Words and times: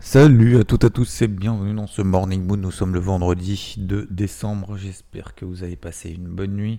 Salut 0.00 0.58
à 0.60 0.64
toutes 0.64 0.84
et 0.84 0.86
à 0.86 0.90
tous 0.90 1.22
et 1.22 1.26
bienvenue 1.26 1.74
dans 1.74 1.88
ce 1.88 2.02
Morning 2.02 2.46
Mood. 2.46 2.60
Nous 2.60 2.70
sommes 2.70 2.94
le 2.94 3.00
vendredi 3.00 3.74
2 3.78 4.06
décembre. 4.08 4.76
J'espère 4.76 5.34
que 5.34 5.44
vous 5.44 5.64
avez 5.64 5.74
passé 5.74 6.10
une 6.10 6.28
bonne 6.28 6.54
nuit. 6.54 6.78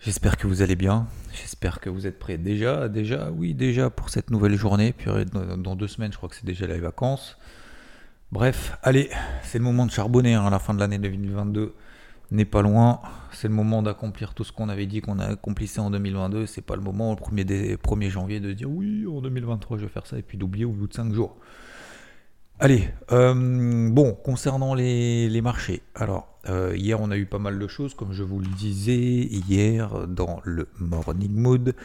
J'espère 0.00 0.36
que 0.36 0.48
vous 0.48 0.60
allez 0.60 0.74
bien. 0.74 1.06
J'espère 1.32 1.80
que 1.80 1.88
vous 1.88 2.08
êtes 2.08 2.18
prêts 2.18 2.36
déjà, 2.36 2.88
déjà, 2.88 3.30
oui, 3.30 3.54
déjà 3.54 3.90
pour 3.90 4.10
cette 4.10 4.30
nouvelle 4.30 4.56
journée. 4.56 4.92
Puis 4.92 5.08
euh, 5.08 5.24
dans 5.24 5.76
deux 5.76 5.86
semaines, 5.86 6.12
je 6.12 6.16
crois 6.16 6.28
que 6.28 6.34
c'est 6.34 6.44
déjà 6.44 6.66
les 6.66 6.80
vacances. 6.80 7.38
Bref, 8.32 8.76
allez, 8.82 9.08
c'est 9.44 9.58
le 9.58 9.64
moment 9.64 9.86
de 9.86 9.92
charbonner 9.92 10.34
hein, 10.34 10.50
la 10.50 10.58
fin 10.58 10.74
de 10.74 10.80
l'année 10.80 10.98
2022 10.98 11.74
n'est 12.32 12.44
pas 12.44 12.60
loin. 12.60 13.00
C'est 13.32 13.48
le 13.48 13.54
moment 13.54 13.82
d'accomplir 13.82 14.34
tout 14.34 14.42
ce 14.42 14.50
qu'on 14.52 14.68
avait 14.68 14.86
dit 14.86 15.00
qu'on 15.00 15.20
accomplissait 15.20 15.80
en 15.80 15.90
2022. 15.90 16.46
C'est 16.46 16.60
pas 16.60 16.74
le 16.74 16.82
moment, 16.82 17.10
le 17.14 17.42
1er, 17.42 17.76
1er 17.76 18.10
janvier, 18.10 18.40
de 18.40 18.52
dire 18.52 18.68
oui, 18.68 19.06
en 19.06 19.22
2023, 19.22 19.78
je 19.78 19.82
vais 19.84 19.88
faire 19.88 20.06
ça 20.06 20.18
et 20.18 20.22
puis 20.22 20.36
d'oublier 20.36 20.64
au 20.64 20.72
bout 20.72 20.88
de 20.88 20.94
5 20.94 21.12
jours. 21.12 21.36
Allez, 22.60 22.88
euh, 23.12 23.88
bon, 23.88 24.14
concernant 24.14 24.74
les, 24.74 25.40
marchés. 25.40 25.80
Alors, 25.94 26.26
euh, 26.48 26.74
hier, 26.76 27.00
on 27.00 27.12
a 27.12 27.16
eu 27.16 27.24
pas 27.24 27.38
mal 27.38 27.56
de 27.56 27.68
choses, 27.68 27.94
comme 27.94 28.12
je 28.12 28.24
vous 28.24 28.40
le 28.40 28.48
disais 28.48 28.96
hier 28.96 30.08
dans 30.08 30.40
le 30.42 30.66
Morning 30.80 31.32
Mood. 31.32 31.76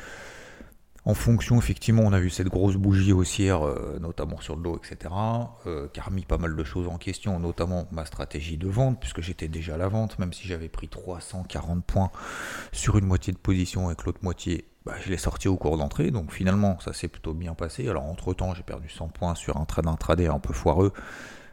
En 1.06 1.14
fonction, 1.14 1.60
effectivement, 1.60 2.02
on 2.04 2.12
a 2.12 2.20
vu 2.20 2.32
cette 2.32 2.48
grosse 2.48 2.76
bougie 2.78 3.14
haussière, 3.14 3.68
euh, 3.68 4.00
notamment 4.02 4.42
sur 4.42 4.56
le 4.56 4.64
dos, 4.64 4.76
etc., 4.78 5.14
qui 5.94 6.00
a 6.00 6.04
remis 6.04 6.26
pas 6.26 6.40
mal 6.40 6.56
de 6.56 6.64
choses 6.64 6.88
en 6.88 6.98
question, 6.98 7.40
notamment 7.40 7.88
ma 7.92 8.06
stratégie 8.06 8.58
de 8.58 8.68
vente, 8.68 9.00
puisque 9.00 9.22
j'étais 9.22 9.50
déjà 9.50 9.76
à 9.76 9.78
la 9.78 9.90
vente, 9.90 10.18
même 10.18 10.34
si 10.34 10.48
j'avais 10.48 10.70
pris 10.70 10.88
340 10.88 11.86
points 11.86 12.10
sur 12.72 12.98
une 12.98 13.06
moitié 13.06 13.32
de 13.32 13.38
position 13.38 13.92
et 13.92 13.96
l'autre 14.04 14.22
moitié, 14.24 14.66
bah, 14.86 14.94
je 15.04 15.10
l'ai 15.10 15.18
sorti 15.18 15.48
au 15.48 15.58
cours 15.58 15.78
d'entrée. 15.78 16.12
Donc 16.12 16.32
finalement, 16.32 16.80
ça 16.80 16.94
s'est 16.94 17.08
plutôt 17.08 17.34
bien 17.34 17.54
passé. 17.54 17.88
Alors 17.88 18.04
entre-temps, 18.04 18.54
j'ai 18.54 18.64
perdu 18.64 18.90
100 18.90 19.10
points 19.10 19.36
sur 19.36 19.58
un 19.58 19.66
trade 19.66 19.88
intraday 19.88 20.28
un 20.28 20.40
peu 20.40 20.54
foireux, 20.54 20.94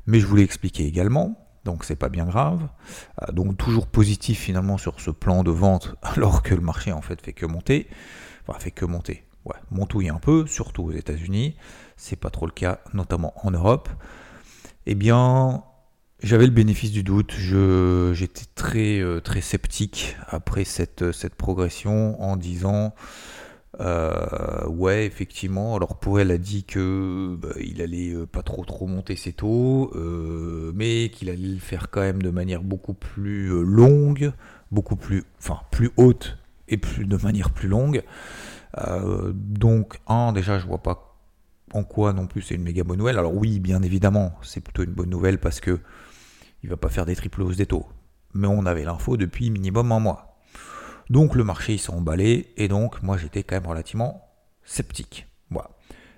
mais 0.07 0.21
je 0.21 0.27
vous 0.27 0.37
l'ai 0.37 0.43
expliqué 0.43 0.87
également. 0.87 1.47
Donc 1.65 1.85
c'est 1.85 1.97
pas 1.97 2.09
bien 2.09 2.25
grave. 2.25 2.69
Euh, 3.23 3.33
donc 3.33 3.57
toujours 3.57 3.87
positif 3.87 4.41
finalement 4.41 4.79
sur 4.79 5.01
ce 5.01 5.11
plan 5.11 5.43
de 5.43 5.51
vente, 5.51 5.95
alors 6.03 6.43
que 6.43 6.55
le 6.55 6.63
marché 6.63 6.93
en 6.93 7.03
fait 7.03 7.21
fait 7.21 7.33
que 7.33 7.47
monter. 7.47 7.89
Enfin, 8.47 8.59
fait 8.59 8.71
que 8.71 8.85
monter 8.85 9.25
ouais, 9.45 9.57
montouille 9.71 10.09
un 10.09 10.19
peu, 10.19 10.47
surtout 10.47 10.85
aux 10.85 10.93
États-Unis. 10.93 11.57
C'est 11.97 12.17
pas 12.17 12.31
trop 12.31 12.47
le 12.47 12.53
cas, 12.53 12.81
notamment 12.93 13.35
en 13.45 13.51
Europe. 13.51 13.89
Eh 14.87 14.95
bien, 14.95 15.63
j'avais 16.23 16.47
le 16.47 16.53
bénéfice 16.53 16.93
du 16.93 17.03
doute. 17.03 17.33
j'étais 17.33 18.47
très, 18.55 19.01
euh, 19.01 19.21
très 19.21 19.41
sceptique 19.41 20.17
après 20.29 20.65
cette, 20.65 21.13
cette 21.13 21.35
progression 21.35 22.21
en 22.21 22.37
disant. 22.37 22.95
Euh, 23.79 24.67
ouais, 24.67 25.07
effectivement. 25.07 25.77
Alors 25.77 25.99
pour 25.99 26.21
elle 26.21 26.31
a 26.31 26.39
dit 26.39 26.65
que 26.65 27.37
bah, 27.41 27.55
il 27.61 27.81
allait 27.81 28.13
euh, 28.13 28.27
pas 28.27 28.43
trop 28.43 28.65
trop 28.65 28.87
monter 28.87 29.17
ses 29.17 29.33
taux, 29.33 29.93
mais 30.75 31.11
qu'il 31.11 31.31
allait 31.31 31.49
le 31.49 31.59
faire 31.59 31.89
quand 31.91 32.01
même 32.01 32.21
de 32.21 32.31
manière 32.31 32.63
beaucoup 32.63 32.95
plus 32.95 33.49
longue, 33.63 34.33
beaucoup 34.71 34.97
plus, 34.97 35.25
enfin 35.39 35.61
plus 35.71 35.91
haute 35.97 36.37
et 36.69 36.77
plus 36.77 37.07
de 37.07 37.17
manière 37.17 37.51
plus 37.51 37.69
longue. 37.69 38.03
Donc, 39.33 39.99
un, 40.07 40.33
déjà, 40.33 40.59
je 40.59 40.67
vois 40.67 40.83
pas 40.83 41.11
en 41.73 41.85
quoi 41.85 42.13
non 42.13 42.27
plus 42.27 42.43
c'est 42.43 42.55
une 42.55 42.63
méga 42.63 42.85
bonne 42.85 42.99
nouvelle. 42.99 43.19
Alors 43.19 43.35
oui, 43.35 43.61
bien 43.61 43.83
évidemment, 43.83 44.33
c'est 44.43 44.61
plutôt 44.61 44.83
une 44.83 44.93
bonne 44.93 45.11
nouvelle 45.11 45.39
parce 45.39 45.61
que 45.61 45.79
il 46.63 46.71
va 46.71 46.77
pas 46.77 46.89
faire 46.89 47.07
des 47.07 47.17
triples 47.17 47.43
hausses 47.43 47.57
des 47.57 47.67
taux. 47.67 47.87
Mais 48.35 48.47
on 48.47 48.67
avait 48.67 48.85
l'info 48.85 49.17
depuis 49.17 49.51
minimum 49.51 49.93
un 49.93 49.99
mois. 49.99 50.39
Donc 51.09 51.35
le 51.35 51.45
marché 51.45 51.77
s'est 51.79 51.91
emballé 51.91 52.53
et 52.57 52.69
donc 52.69 53.03
moi 53.03 53.17
j'étais 53.17 53.43
quand 53.43 53.57
même 53.57 53.67
relativement 53.67 54.29
sceptique. 54.65 55.27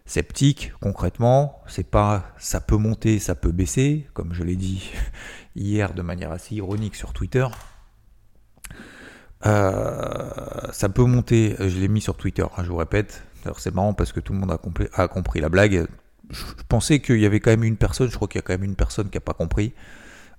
Sceptique, 0.05 0.73
concrètement, 0.81 1.63
c'est 1.69 1.89
pas 1.89 2.25
ça 2.37 2.61
peut 2.61 2.77
monter, 2.77 3.19
ça 3.20 3.35
peut 3.35 3.53
baisser, 3.53 4.09
comme 4.15 4.35
je 4.35 4.43
l'ai 4.43 4.57
dit 4.57 4.91
hier 5.57 5.95
de 5.95 6.03
manière 6.03 6.33
assez 6.33 6.57
ironique 6.57 6.97
sur 6.97 7.13
Twitter. 7.13 7.47
Euh, 9.47 10.70
ça 10.73 10.89
peut 10.89 11.05
monter, 11.05 11.57
je 11.58 11.79
l'ai 11.79 11.89
mis 11.89 12.01
sur 12.01 12.17
Twitter, 12.17 12.42
hein, 12.42 12.64
je 12.64 12.69
vous 12.69 12.77
répète. 12.77 13.23
c'est 13.58 13.75
marrant 13.75 13.95
parce 13.95 14.13
que 14.13 14.20
tout 14.20 14.33
le 14.33 14.41
monde 14.41 14.51
a, 14.51 14.58
compris, 14.58 14.89
a 14.92 15.07
compris 15.07 15.41
la 15.41 15.48
blague. 15.48 15.86
Je, 16.31 16.45
pensais 16.69 17.01
qu'il 17.01 17.20
y 17.20 17.27
avait 17.27 17.41
quand 17.41 17.51
même 17.51 17.64
une 17.64 17.77
personne, 17.77 18.11
je 18.11 18.17
crois 18.17 18.27
qu'il 18.29 18.39
y 18.39 18.41
a 18.41 18.42
quand 18.42 18.55
même 18.55 18.64
une 18.64 18.77
personne 18.77 19.08
qui 19.08 19.17
n'a 19.17 19.20
pas 19.20 19.35
compris. 19.35 19.73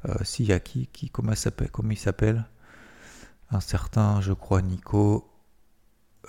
Euh, 0.07 0.15
S'il 0.23 0.47
y 0.47 0.53
a 0.53 0.59
qui, 0.59 0.87
qui 0.87 1.09
comment, 1.09 1.35
s'appelle, 1.35 1.69
il 1.89 1.97
s'appelle? 1.97 2.45
Un 3.51 3.59
certain, 3.59 4.21
je 4.21 4.33
crois, 4.33 4.61
Nico. 4.61 5.29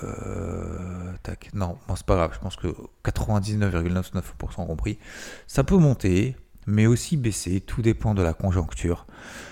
Euh, 0.02 1.12
tac, 1.22 1.50
non, 1.54 1.78
c'est 1.94 2.04
pas 2.04 2.16
grave, 2.16 2.32
je 2.34 2.40
pense 2.40 2.56
que 2.56 2.68
99,99% 3.04 4.60
ont 4.60 4.66
compris. 4.66 4.98
Ça 5.46 5.62
peut 5.62 5.76
monter, 5.76 6.36
mais 6.66 6.86
aussi 6.86 7.16
baisser, 7.16 7.60
tout 7.60 7.80
dépend 7.80 8.14
de 8.14 8.22
la 8.22 8.34
conjoncture. 8.34 9.06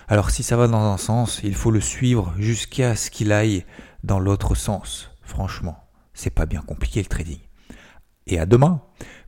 Alors 0.09 0.31
si 0.31 0.43
ça 0.43 0.57
va 0.57 0.67
dans 0.67 0.93
un 0.93 0.97
sens, 0.97 1.41
il 1.45 1.55
faut 1.55 1.71
le 1.71 1.81
suivre 1.81 2.35
jusqu'à 2.39 2.97
ce 2.97 3.11
qu'il 3.11 3.33
aille 3.33 3.65
dans 4.03 4.19
l'autre 4.19 4.55
sens. 4.55 5.11
Franchement, 5.23 5.89
c'est 6.13 6.31
pas 6.31 6.47
bien 6.47 6.61
compliqué 6.61 7.01
le 7.01 7.09
trading. 7.09 7.39
Et 8.27 8.39
à 8.39 8.47
demain 8.47 8.83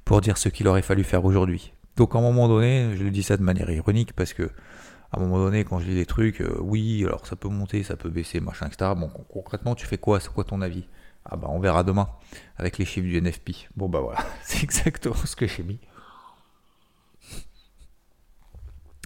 pour 0.04 0.21
dire 0.21 0.37
ce 0.37 0.49
qu'il 0.49 0.69
aurait 0.69 0.83
fallu 0.83 1.04
faire 1.04 1.25
aujourd'hui. 1.25 1.73
Donc 1.97 2.15
à 2.15 2.19
un 2.19 2.22
moment 2.22 2.49
donné, 2.49 2.97
je 2.97 3.05
le 3.05 3.10
dis 3.10 3.22
ça 3.22 3.37
de 3.37 3.43
manière 3.43 3.71
ironique 3.71 4.12
parce 4.15 4.32
que 4.32 4.50
à 5.12 5.19
un 5.19 5.21
moment 5.21 5.38
donné, 5.38 5.65
quand 5.65 5.78
je 5.78 5.87
lis 5.87 5.94
des 5.94 6.06
trucs, 6.06 6.41
euh, 6.41 6.59
oui, 6.60 7.05
alors 7.06 7.27
ça 7.27 7.37
peut 7.37 7.49
monter, 7.49 7.84
ça 7.84 7.97
peut 7.97 8.10
baisser, 8.10 8.41
machin, 8.41 8.66
etc. 8.66 8.93
Bon, 8.97 9.09
concrètement, 9.09 9.77
tu 9.77 9.87
fais 9.87 9.99
quoi? 9.99 10.19
C'est 10.19 10.33
quoi 10.33 10.43
ton 10.43 10.60
avis? 10.60 10.88
Ah 11.25 11.37
bah 11.37 11.47
on 11.50 11.60
verra 11.60 11.84
demain 11.84 12.09
avec 12.59 12.78
les 12.78 12.84
chiffres 12.84 13.06
du 13.06 13.21
NFP. 13.21 13.69
Bon 13.77 13.88
bah 13.88 14.00
voilà, 14.00 14.21
c'est 14.43 14.62
exactement 14.62 15.15
ce 15.15 15.37
que 15.37 15.47
j'ai 15.47 15.62
mis. 15.62 15.78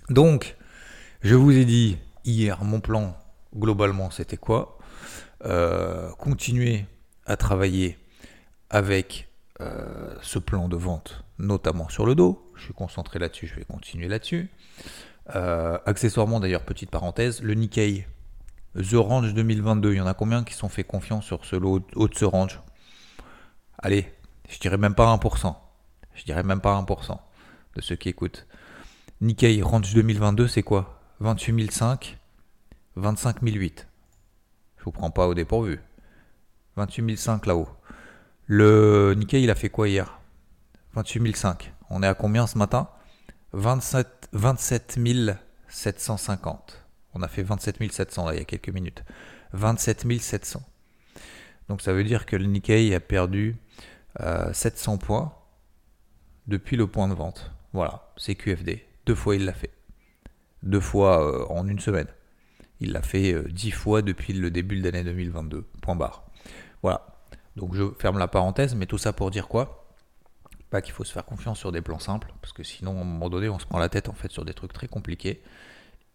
Donc, 0.08 0.56
je 1.20 1.34
vous 1.34 1.52
ai 1.52 1.66
dit 1.66 1.98
hier, 2.24 2.64
mon 2.64 2.80
plan, 2.80 3.14
globalement, 3.54 4.10
c'était 4.10 4.38
quoi? 4.38 4.78
Euh, 5.44 6.10
Continuer 6.12 6.86
à 7.26 7.36
travailler 7.36 7.98
avec 8.70 9.28
euh, 9.60 10.14
ce 10.22 10.38
plan 10.38 10.68
de 10.68 10.76
vente, 10.76 11.24
notamment 11.38 11.88
sur 11.88 12.06
le 12.06 12.14
dos. 12.14 12.50
Je 12.54 12.64
suis 12.64 12.74
concentré 12.74 13.18
là-dessus, 13.18 13.46
je 13.46 13.54
vais 13.54 13.64
continuer 13.64 14.08
là-dessus. 14.08 14.50
Euh, 15.36 15.78
accessoirement, 15.86 16.40
d'ailleurs, 16.40 16.64
petite 16.64 16.90
parenthèse, 16.90 17.42
le 17.42 17.54
Nikkei 17.54 18.06
The 18.74 18.94
Range 18.94 19.32
2022, 19.34 19.92
il 19.92 19.96
y 19.96 20.00
en 20.00 20.06
a 20.06 20.14
combien 20.14 20.44
qui 20.44 20.54
sont 20.54 20.68
fait 20.68 20.84
confiance 20.84 21.24
sur 21.24 21.44
ce 21.44 21.56
lot 21.56 21.86
haut 21.94 22.08
de 22.08 22.14
ce 22.14 22.24
range? 22.24 22.60
Allez, 23.78 24.12
je 24.48 24.58
dirais 24.58 24.78
même 24.78 24.94
pas 24.94 25.14
1%. 25.14 25.54
Je 26.14 26.24
dirais 26.24 26.42
même 26.42 26.60
pas 26.60 26.80
1% 26.80 27.18
de 27.76 27.80
ceux 27.80 27.96
qui 27.96 28.08
écoutent. 28.08 28.46
Nikkei 29.20 29.62
Range 29.62 29.92
2022, 29.92 30.48
c'est 30.48 30.62
quoi? 30.62 31.00
28 31.20 31.70
005, 31.70 32.18
25 32.96 33.42
008. 33.42 33.88
Je 34.78 34.84
vous 34.84 34.92
prends 34.92 35.10
pas 35.10 35.26
au 35.26 35.34
dépourvu. 35.34 35.80
28 36.76 37.16
005 37.16 37.46
là-haut. 37.46 37.68
Le 38.46 39.14
Nikkei, 39.16 39.42
il 39.42 39.50
a 39.50 39.54
fait 39.54 39.68
quoi 39.68 39.88
hier? 39.88 40.18
28 40.98 41.36
005. 41.36 41.72
On 41.90 42.02
est 42.02 42.08
à 42.08 42.14
combien 42.14 42.48
ce 42.48 42.58
matin? 42.58 42.88
27, 43.52 44.30
27 44.32 44.98
750. 45.68 46.84
On 47.14 47.22
a 47.22 47.28
fait 47.28 47.44
27 47.44 47.92
700 47.92 48.26
là 48.26 48.34
il 48.34 48.38
y 48.38 48.42
a 48.42 48.44
quelques 48.44 48.70
minutes. 48.70 49.04
27 49.52 50.20
700. 50.20 50.60
Donc 51.68 51.82
ça 51.82 51.92
veut 51.92 52.02
dire 52.02 52.26
que 52.26 52.34
le 52.34 52.46
Nikkei 52.46 52.92
a 52.96 53.00
perdu 53.00 53.56
700 54.52 54.94
euh, 54.94 54.96
points 54.96 55.32
depuis 56.48 56.76
le 56.76 56.88
point 56.88 57.06
de 57.06 57.14
vente. 57.14 57.52
Voilà, 57.72 58.10
c'est 58.16 58.34
QFD. 58.34 58.84
Deux 59.06 59.14
fois, 59.14 59.36
il 59.36 59.44
l'a 59.44 59.52
fait. 59.52 59.70
Deux 60.64 60.80
fois 60.80 61.24
euh, 61.24 61.46
en 61.48 61.68
une 61.68 61.78
semaine. 61.78 62.08
Il 62.80 62.90
l'a 62.90 63.02
fait 63.02 63.32
euh, 63.32 63.44
dix 63.44 63.70
fois 63.70 64.02
depuis 64.02 64.32
le 64.32 64.50
début 64.50 64.80
de 64.80 64.84
l'année 64.84 65.04
2022. 65.04 65.64
Point 65.80 65.94
barre. 65.94 66.24
Voilà. 66.82 67.06
Donc 67.54 67.74
je 67.74 67.84
ferme 68.00 68.18
la 68.18 68.26
parenthèse, 68.26 68.74
mais 68.74 68.86
tout 68.86 68.98
ça 68.98 69.12
pour 69.12 69.30
dire 69.30 69.46
quoi? 69.46 69.77
Pas 70.70 70.82
qu'il 70.82 70.92
faut 70.92 71.04
se 71.04 71.12
faire 71.12 71.24
confiance 71.24 71.58
sur 71.58 71.72
des 71.72 71.80
plans 71.80 71.98
simples, 71.98 72.32
parce 72.42 72.52
que 72.52 72.62
sinon, 72.62 72.98
à 72.98 73.00
un 73.00 73.04
moment 73.04 73.30
donné, 73.30 73.48
on 73.48 73.58
se 73.58 73.66
prend 73.66 73.78
la 73.78 73.88
tête 73.88 74.08
en 74.08 74.14
fait 74.14 74.30
sur 74.30 74.44
des 74.44 74.54
trucs 74.54 74.72
très 74.72 74.88
compliqués. 74.88 75.42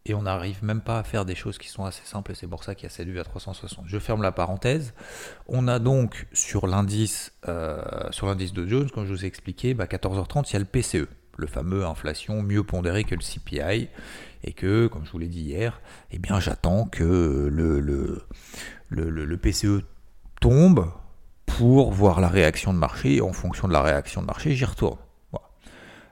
Et 0.06 0.14
on 0.14 0.24
n'arrive 0.24 0.64
même 0.64 0.82
pas 0.82 1.00
à 1.00 1.04
faire 1.04 1.24
des 1.24 1.34
choses 1.34 1.58
qui 1.58 1.70
sont 1.70 1.86
assez 1.86 2.06
simples, 2.06 2.34
et 2.34 2.36
c'est 2.36 2.48
pour 2.48 2.64
ça 2.64 2.76
qu'il 2.76 2.84
y 2.84 2.88
a 2.88 2.90
cette 2.90 3.08
vue 3.08 3.20
à 3.20 3.24
360. 3.24 3.86
Je 3.88 4.00
ferme 4.00 4.22
la 4.22 4.34
parenthèse. 4.34 4.94
On 5.48 5.68
a 5.68 5.80
donc 5.80 6.28
sur 6.34 6.68
l'indice, 6.68 7.32
euh, 7.48 7.82
sur 8.12 8.28
l'indice 8.28 8.52
de 8.52 8.68
Jones, 8.68 8.92
comme 8.92 9.06
je 9.06 9.14
vous 9.14 9.24
ai 9.24 9.28
expliqué, 9.28 9.74
bah 9.74 9.86
14h30, 9.86 10.50
il 10.50 10.54
y 10.54 10.56
a 10.58 10.60
le 10.60 10.66
PCE 10.66 11.08
le 11.38 11.48
fameux 11.48 11.86
inflation 11.86 12.42
mieux 12.42 12.64
pondéré 12.64 13.04
que 13.04 13.16
le 13.16 13.22
CPI, 13.22 13.90
et 14.44 14.54
que, 14.54 14.88
comme 14.88 15.06
je 15.06 15.12
vous 15.12 15.20
l'ai 15.20 15.28
dit 15.28 15.42
hier, 15.42 15.82
eh 16.12 16.20
bien 16.20 16.40
j'attends 16.40 16.86
que 16.86 17.04
le, 17.52 17.80
le, 17.80 18.26
le, 18.90 19.38
PCE 19.38 19.84
tombe 20.42 20.92
pour 21.58 21.92
voir 21.92 22.20
la 22.22 22.28
réaction 22.28 22.74
de 22.74 22.80
marché, 22.80 23.16
et 23.16 23.22
en 23.22 23.34
fonction 23.34 23.68
de 23.68 23.74
la 23.74 23.82
réaction 23.82 24.22
de 24.22 24.28
marché, 24.28 24.54
j'y 24.54 24.66
retourne. 24.66 24.98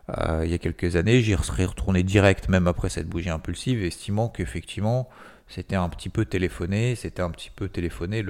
Euh, 0.10 0.42
il 0.44 0.52
y 0.52 0.54
a 0.54 0.58
quelques 0.58 0.96
années, 0.96 1.22
j'y 1.22 1.36
serais 1.38 1.66
retourné 1.66 2.04
direct, 2.04 2.50
même 2.50 2.68
après 2.68 2.90
cette 2.90 3.08
bougie 3.08 3.30
impulsive, 3.30 3.84
estimant 3.84 4.30
qu'effectivement, 4.30 5.10
c'était 5.48 5.76
un 5.76 5.90
petit 5.90 6.10
peu 6.10 6.26
téléphoné, 6.26 6.96
c'était 6.96 7.22
un 7.22 7.30
petit 7.30 7.50
peu 7.50 7.70
téléphoné 7.70 8.24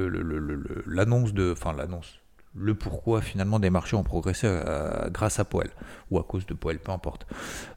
l'annonce 0.86 1.34
de, 1.34 1.54
enfin 1.54 1.74
l'annonce, 1.74 2.20
le 2.56 2.76
pourquoi 2.76 3.22
finalement 3.22 3.60
des 3.60 3.70
marchés 3.70 3.96
ont 3.96 4.04
progressé 4.04 4.48
euh, 4.48 5.10
grâce 5.10 5.40
à 5.40 5.46
Poel 5.46 5.70
ou 6.12 6.20
à 6.20 6.24
cause 6.24 6.46
de 6.46 6.54
Poel, 6.54 6.80
peu 6.80 6.92
importe. 6.92 7.26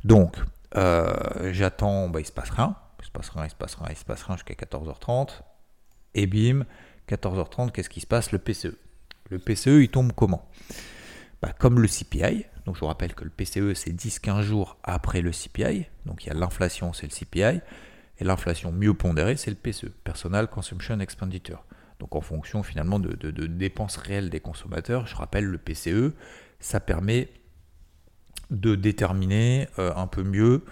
Donc, 0.02 0.36
euh, 0.76 1.52
j'attends, 1.52 2.08
bah, 2.08 2.20
il 2.20 2.26
se 2.26 2.32
passe 2.32 2.50
rien, 2.50 2.76
il 3.00 3.06
se 3.06 3.10
passe 3.10 3.30
rien, 3.30 3.44
il 3.44 3.50
se 3.50 3.54
passe 3.54 3.74
rien, 3.76 3.88
il 3.90 3.96
se 3.96 4.04
passe 4.04 4.22
rien 4.22 4.36
jusqu'à 4.36 4.54
14h30. 4.54 5.40
Et 6.14 6.26
bim, 6.26 6.64
14h30, 7.08 7.70
qu'est-ce 7.72 7.90
qui 7.90 8.00
se 8.00 8.06
passe? 8.06 8.32
Le 8.32 8.38
PCE. 8.38 8.76
Le 9.30 9.38
PCE, 9.38 9.82
il 9.82 9.88
tombe 9.88 10.12
comment? 10.12 10.48
Bah, 11.42 11.52
Comme 11.58 11.80
le 11.80 11.88
CPI. 11.88 12.46
Donc, 12.66 12.76
je 12.76 12.80
vous 12.80 12.86
rappelle 12.86 13.14
que 13.14 13.24
le 13.24 13.30
PCE, 13.30 13.74
c'est 13.74 13.92
10-15 13.92 14.42
jours 14.42 14.78
après 14.82 15.20
le 15.20 15.30
CPI. 15.30 15.86
Donc, 16.06 16.24
il 16.24 16.28
y 16.28 16.30
a 16.30 16.34
l'inflation, 16.34 16.92
c'est 16.92 17.06
le 17.06 17.12
CPI. 17.12 17.60
Et 18.18 18.24
l'inflation 18.24 18.70
mieux 18.72 18.94
pondérée, 18.94 19.36
c'est 19.36 19.50
le 19.50 19.56
PCE, 19.56 19.90
Personal 20.04 20.48
Consumption 20.48 21.00
Expenditure. 21.00 21.64
Donc 21.98 22.14
en 22.16 22.20
fonction 22.20 22.62
finalement 22.62 22.98
de, 22.98 23.30
dépenses 23.46 23.96
réelles 23.96 24.30
des 24.30 24.40
consommateurs, 24.40 25.06
je 25.06 25.16
rappelle 25.16 25.44
le 25.44 25.58
PCE, 25.58 26.12
ça 26.60 26.80
permet 26.80 27.30
de 28.50 28.74
déterminer 28.74 29.68
euh, 29.78 29.92
un 29.96 30.06
peu 30.06 30.22
mieux 30.22 30.64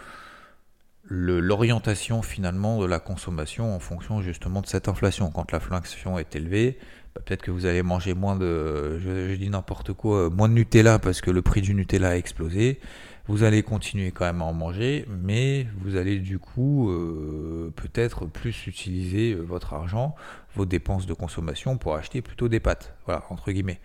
l'orientation 1.04 2.22
finalement 2.22 2.80
de 2.80 2.86
la 2.86 3.00
consommation 3.00 3.74
en 3.74 3.80
fonction 3.80 4.22
justement 4.22 4.60
de 4.60 4.66
cette 4.66 4.88
inflation. 4.88 5.30
Quand 5.30 5.52
l'inflation 5.52 6.18
est 6.18 6.36
élevée, 6.36 6.78
bah, 7.14 7.20
peut-être 7.24 7.42
que 7.42 7.50
vous 7.50 7.66
allez 7.66 7.82
manger 7.82 8.14
moins 8.14 8.36
de, 8.36 8.98
je 8.98 9.34
dis 9.34 9.50
n'importe 9.50 9.92
quoi, 9.92 10.30
moins 10.30 10.48
de 10.48 10.54
Nutella 10.54 10.98
parce 10.98 11.20
que 11.20 11.30
le 11.30 11.42
prix 11.42 11.60
du 11.60 11.74
Nutella 11.74 12.10
a 12.10 12.16
explosé. 12.16 12.80
Vous 13.28 13.44
allez 13.44 13.62
continuer 13.62 14.10
quand 14.10 14.24
même 14.24 14.42
à 14.42 14.46
en 14.46 14.52
manger, 14.52 15.06
mais 15.08 15.66
vous 15.80 15.94
allez 15.96 16.18
du 16.18 16.40
coup 16.40 16.90
euh, 16.90 17.72
peut-être 17.76 18.26
plus 18.26 18.66
utiliser 18.66 19.32
euh, 19.32 19.42
votre 19.42 19.74
argent, 19.74 20.16
vos 20.56 20.66
dépenses 20.66 21.06
de 21.06 21.14
consommation 21.14 21.78
pour 21.78 21.94
acheter 21.94 22.20
plutôt 22.20 22.48
des 22.48 22.58
pâtes, 22.58 22.96
voilà, 23.06 23.24
entre 23.30 23.52
guillemets. 23.52 23.80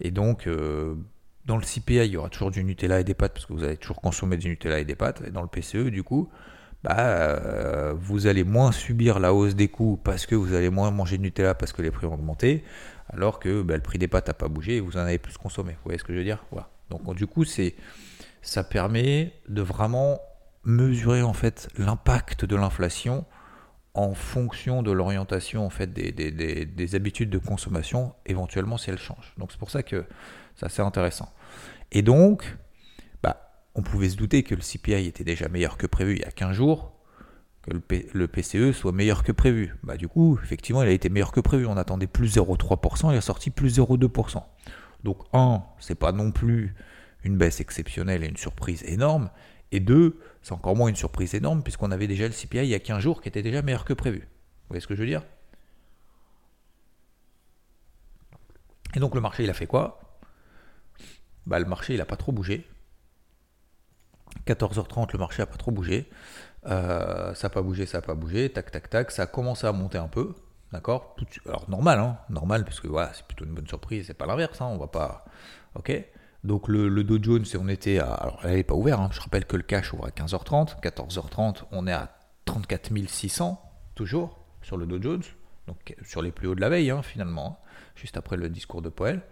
Et 0.00 0.10
donc, 0.10 0.46
euh, 0.46 0.94
dans 1.46 1.56
le 1.56 1.62
CPI, 1.62 2.06
il 2.06 2.12
y 2.12 2.16
aura 2.16 2.28
toujours 2.28 2.50
du 2.50 2.62
Nutella 2.62 3.00
et 3.00 3.04
des 3.04 3.14
pâtes, 3.14 3.32
parce 3.32 3.46
que 3.46 3.52
vous 3.52 3.64
allez 3.64 3.76
toujours 3.76 4.00
consommer 4.00 4.36
du 4.36 4.48
Nutella 4.48 4.78
et 4.78 4.84
des 4.84 4.94
pâtes. 4.94 5.22
Et 5.26 5.30
dans 5.30 5.42
le 5.42 5.48
PCE, 5.48 5.90
du 5.90 6.02
coup, 6.02 6.30
bah, 6.84 7.92
vous 7.94 8.26
allez 8.26 8.44
moins 8.44 8.72
subir 8.72 9.20
la 9.20 9.32
hausse 9.32 9.54
des 9.54 9.68
coûts 9.68 10.00
parce 10.02 10.26
que 10.26 10.34
vous 10.34 10.54
allez 10.54 10.70
moins 10.70 10.90
manger 10.90 11.16
de 11.16 11.22
Nutella 11.22 11.54
parce 11.54 11.72
que 11.72 11.82
les 11.82 11.90
prix 11.90 12.06
ont 12.06 12.14
augmenté, 12.14 12.64
alors 13.08 13.38
que 13.38 13.62
bah, 13.62 13.74
le 13.74 13.82
prix 13.82 13.98
des 13.98 14.08
pâtes 14.08 14.28
n'a 14.28 14.34
pas 14.34 14.48
bougé 14.48 14.76
et 14.76 14.80
vous 14.80 14.96
en 14.96 15.00
avez 15.00 15.18
plus 15.18 15.36
consommé. 15.36 15.72
Vous 15.72 15.84
voyez 15.84 15.98
ce 15.98 16.04
que 16.04 16.12
je 16.12 16.18
veux 16.18 16.24
dire? 16.24 16.44
Voilà. 16.50 16.68
Donc 16.90 17.14
du 17.14 17.26
coup, 17.26 17.44
ça 17.44 18.64
permet 18.64 19.32
de 19.48 19.62
vraiment 19.62 20.20
mesurer 20.64 21.22
en 21.22 21.32
fait 21.32 21.68
l'impact 21.76 22.44
de 22.44 22.56
l'inflation 22.56 23.24
en 23.94 24.14
fonction 24.14 24.82
de 24.82 24.90
l'orientation 24.90 25.66
en 25.66 25.70
fait 25.70 25.92
des, 25.92 26.94
habitudes 26.94 27.30
de 27.30 27.38
consommation, 27.38 28.14
éventuellement 28.26 28.76
si 28.76 28.90
elles 28.90 28.98
changent. 28.98 29.34
Donc 29.38 29.52
c'est 29.52 29.58
pour 29.58 29.70
ça 29.70 29.82
que 29.82 30.04
c'est 30.56 30.66
assez 30.66 30.82
intéressant. 30.82 31.32
Et 31.90 32.02
donc, 32.02 32.56
bah, 33.22 33.64
on 33.74 33.82
pouvait 33.82 34.08
se 34.08 34.16
douter 34.16 34.42
que 34.42 34.54
le 34.54 34.62
CPI 34.62 35.06
était 35.06 35.24
déjà 35.24 35.48
meilleur 35.48 35.76
que 35.76 35.86
prévu 35.86 36.16
il 36.16 36.20
y 36.20 36.24
a 36.24 36.30
15 36.30 36.52
jours, 36.52 36.92
que 37.62 37.70
le, 38.12 38.28
PCE 38.28 38.72
soit 38.72 38.92
meilleur 38.92 39.22
que 39.22 39.32
prévu. 39.32 39.76
Bah, 39.82 39.96
du 39.96 40.08
coup, 40.08 40.38
effectivement, 40.42 40.82
il 40.82 40.88
a 40.88 40.92
été 40.92 41.08
meilleur 41.08 41.32
que 41.32 41.40
prévu. 41.40 41.66
On 41.66 41.76
attendait 41.76 42.06
plus 42.06 42.36
0,3%, 42.36 43.12
il 43.12 43.16
a 43.16 43.20
sorti 43.20 43.50
plus 43.50 43.78
0,2%. 43.78 44.42
Donc, 45.04 45.18
un, 45.32 45.62
c'est 45.78 45.94
pas 45.94 46.12
non 46.12 46.32
plus 46.32 46.74
une 47.24 47.36
baisse 47.36 47.60
exceptionnelle 47.60 48.24
et 48.24 48.28
une 48.28 48.36
surprise 48.36 48.82
énorme. 48.84 49.30
Et 49.70 49.80
deux, 49.80 50.18
c'est 50.42 50.52
encore 50.52 50.76
moins 50.76 50.88
une 50.88 50.96
surprise 50.96 51.34
énorme 51.34 51.62
puisqu'on 51.62 51.90
avait 51.90 52.06
déjà 52.06 52.26
le 52.26 52.34
CPI 52.34 52.58
il 52.58 52.66
y 52.66 52.74
a 52.74 52.80
15 52.80 53.00
jours 53.00 53.22
qui 53.22 53.28
était 53.28 53.42
déjà 53.42 53.62
meilleur 53.62 53.84
que 53.84 53.94
prévu. 53.94 54.18
Vous 54.18 54.68
voyez 54.68 54.80
ce 54.80 54.86
que 54.86 54.94
je 54.94 55.00
veux 55.00 55.06
dire? 55.06 55.22
Et 58.94 59.00
donc 59.00 59.14
le 59.14 59.20
marché, 59.20 59.44
il 59.44 59.50
a 59.50 59.54
fait 59.54 59.66
quoi? 59.66 60.00
Bah, 61.46 61.58
Le 61.58 61.66
marché, 61.66 61.94
il 61.94 61.98
n'a 61.98 62.04
pas 62.04 62.16
trop 62.16 62.32
bougé. 62.32 62.66
14h30, 64.46 65.12
le 65.12 65.18
marché 65.18 65.42
n'a 65.42 65.46
pas 65.46 65.56
trop 65.56 65.70
bougé. 65.70 66.08
Euh, 66.66 67.34
ça 67.34 67.48
n'a 67.48 67.50
pas 67.50 67.62
bougé, 67.62 67.86
ça 67.86 67.98
n'a 67.98 68.02
pas 68.02 68.14
bougé. 68.14 68.50
Tac, 68.50 68.70
tac, 68.70 68.88
tac. 68.90 69.10
Ça 69.10 69.22
a 69.22 69.26
commencé 69.26 69.66
à 69.66 69.72
monter 69.72 69.98
un 69.98 70.08
peu. 70.08 70.34
D'accord? 70.72 71.16
Alors 71.46 71.68
normal, 71.68 71.98
hein 71.98 72.18
normal, 72.30 72.64
puisque 72.64 72.86
voilà, 72.86 73.12
c'est 73.12 73.26
plutôt 73.26 73.44
une 73.44 73.52
bonne 73.52 73.66
surprise. 73.66 74.06
C'est 74.06 74.14
pas 74.14 74.26
l'inverse, 74.26 74.60
hein 74.60 74.68
on 74.70 74.78
va 74.78 74.86
pas. 74.86 75.24
Ok? 75.74 75.92
Donc 76.44 76.66
le, 76.68 76.88
le, 76.88 77.04
Dow 77.04 77.22
Jones, 77.22 77.44
on 77.60 77.68
était 77.68 77.98
à. 77.98 78.12
Alors 78.12 78.40
elle 78.44 78.54
n'est 78.54 78.64
pas 78.64 78.74
ouverte, 78.74 79.00
hein. 79.00 79.10
je 79.12 79.20
rappelle 79.20 79.44
que 79.44 79.56
le 79.56 79.62
cash 79.62 79.92
ouvre 79.92 80.06
à 80.06 80.10
15h30. 80.10 80.80
14h30, 80.80 81.64
on 81.72 81.86
est 81.86 81.92
à 81.92 82.16
34 82.46 82.90
600, 83.06 83.62
toujours, 83.94 84.38
sur 84.62 84.76
le 84.76 84.86
Dow 84.86 85.00
Jones. 85.00 85.22
Donc 85.66 85.94
sur 86.04 86.22
les 86.22 86.32
plus 86.32 86.48
hauts 86.48 86.54
de 86.54 86.60
la 86.60 86.70
veille, 86.70 86.90
hein, 86.90 87.02
finalement, 87.02 87.60
hein, 87.62 87.68
juste 87.94 88.16
après 88.16 88.36
le 88.36 88.48
discours 88.48 88.82
de 88.82 88.88
Poel. 88.88 89.22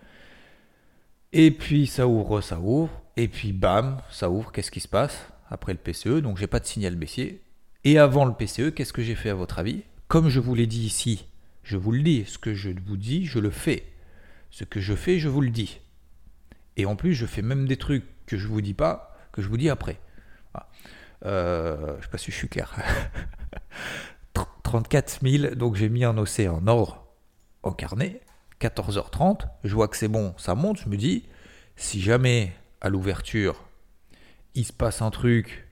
Et 1.32 1.50
puis 1.50 1.86
ça 1.86 2.06
ouvre, 2.06 2.40
ça 2.40 2.58
ouvre. 2.58 2.90
Et 3.16 3.28
puis 3.28 3.52
bam, 3.52 4.00
ça 4.10 4.30
ouvre. 4.30 4.52
Qu'est-ce 4.52 4.70
qui 4.70 4.80
se 4.80 4.88
passe 4.88 5.26
après 5.48 5.72
le 5.72 5.78
PCE 5.78 6.22
Donc 6.22 6.36
j'ai 6.36 6.46
pas 6.46 6.60
de 6.60 6.66
signal 6.66 6.96
baissier. 6.96 7.42
Et 7.84 7.98
avant 7.98 8.24
le 8.24 8.34
PCE, 8.34 8.70
qu'est-ce 8.74 8.92
que 8.92 9.02
j'ai 9.02 9.14
fait 9.14 9.30
à 9.30 9.34
votre 9.34 9.58
avis? 9.58 9.82
Comme 10.08 10.28
je 10.28 10.40
vous 10.40 10.54
l'ai 10.54 10.66
dit 10.66 10.84
ici, 10.84 11.26
je 11.62 11.76
vous 11.76 11.92
le 11.92 12.02
dis. 12.02 12.24
Ce 12.26 12.38
que 12.38 12.54
je 12.54 12.70
vous 12.84 12.96
dis, 12.96 13.26
je 13.26 13.38
le 13.38 13.50
fais. 13.50 13.84
Ce 14.50 14.64
que 14.64 14.80
je 14.80 14.94
fais, 14.94 15.18
je 15.18 15.28
vous 15.28 15.40
le 15.40 15.50
dis. 15.50 15.80
Et 16.76 16.84
en 16.86 16.96
plus, 16.96 17.14
je 17.14 17.26
fais 17.26 17.42
même 17.42 17.66
des 17.66 17.76
trucs 17.76 18.04
que 18.26 18.36
je 18.36 18.48
vous 18.48 18.60
dis 18.60 18.74
pas, 18.74 19.16
que 19.32 19.42
je 19.42 19.48
vous 19.48 19.56
dis 19.56 19.70
après. 19.70 20.00
Euh, 21.26 21.96
je 21.98 22.04
sais 22.04 22.10
pas 22.10 22.18
si 22.18 22.30
je 22.30 22.36
suis 22.36 22.48
clair. 22.48 22.74
34 24.62 25.20
000, 25.22 25.54
donc 25.56 25.74
j'ai 25.74 25.88
mis 25.88 26.04
un 26.04 26.16
OC 26.16 26.40
en 26.48 26.66
ordre 26.66 27.04
au 27.62 27.72
carnet. 27.72 28.20
14h30, 28.60 29.48
je 29.64 29.74
vois 29.74 29.88
que 29.88 29.96
c'est 29.96 30.08
bon, 30.08 30.34
ça 30.36 30.54
monte. 30.54 30.78
Je 30.78 30.88
me 30.88 30.96
dis, 30.96 31.24
si 31.76 32.00
jamais 32.00 32.52
à 32.80 32.88
l'ouverture, 32.88 33.64
il 34.54 34.64
se 34.64 34.72
passe 34.72 35.02
un 35.02 35.10
truc, 35.10 35.66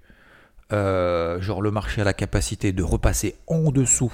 euh, 0.72 1.40
genre 1.40 1.62
le 1.62 1.70
marché 1.70 2.00
a 2.00 2.04
la 2.04 2.12
capacité 2.12 2.72
de 2.72 2.82
repasser 2.82 3.36
en 3.46 3.70
dessous 3.70 4.12